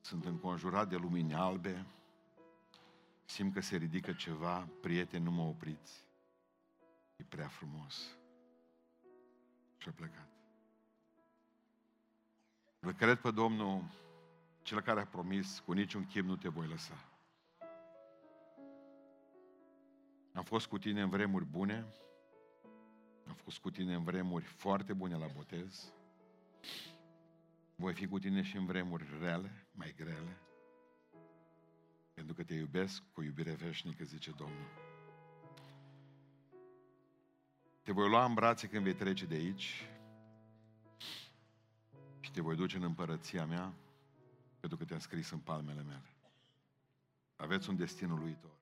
[0.00, 1.86] sunt înconjurat de lumini albe,
[3.26, 6.04] simt că se ridică ceva, prieteni, nu mă opriți,
[7.16, 8.16] e prea frumos.
[9.76, 10.28] Și a plecat.
[12.80, 13.84] Îl cred pe Domnul,
[14.62, 17.10] cel care a promis, cu niciun chip nu te voi lăsa.
[20.32, 21.86] Am fost cu tine în vremuri bune,
[23.28, 25.92] am fost cu tine în vremuri foarte bune la botez,
[27.74, 30.36] voi fi cu tine și în vremuri rele, mai grele,
[32.16, 34.68] pentru că te iubesc cu iubire veșnică, zice Domnul.
[37.82, 39.88] Te voi lua în brațe când vei trece de aici
[42.20, 43.74] și te voi duce în împărăția mea
[44.60, 46.14] pentru că te-am scris în palmele mele.
[47.36, 48.55] Aveți un destin uluitor.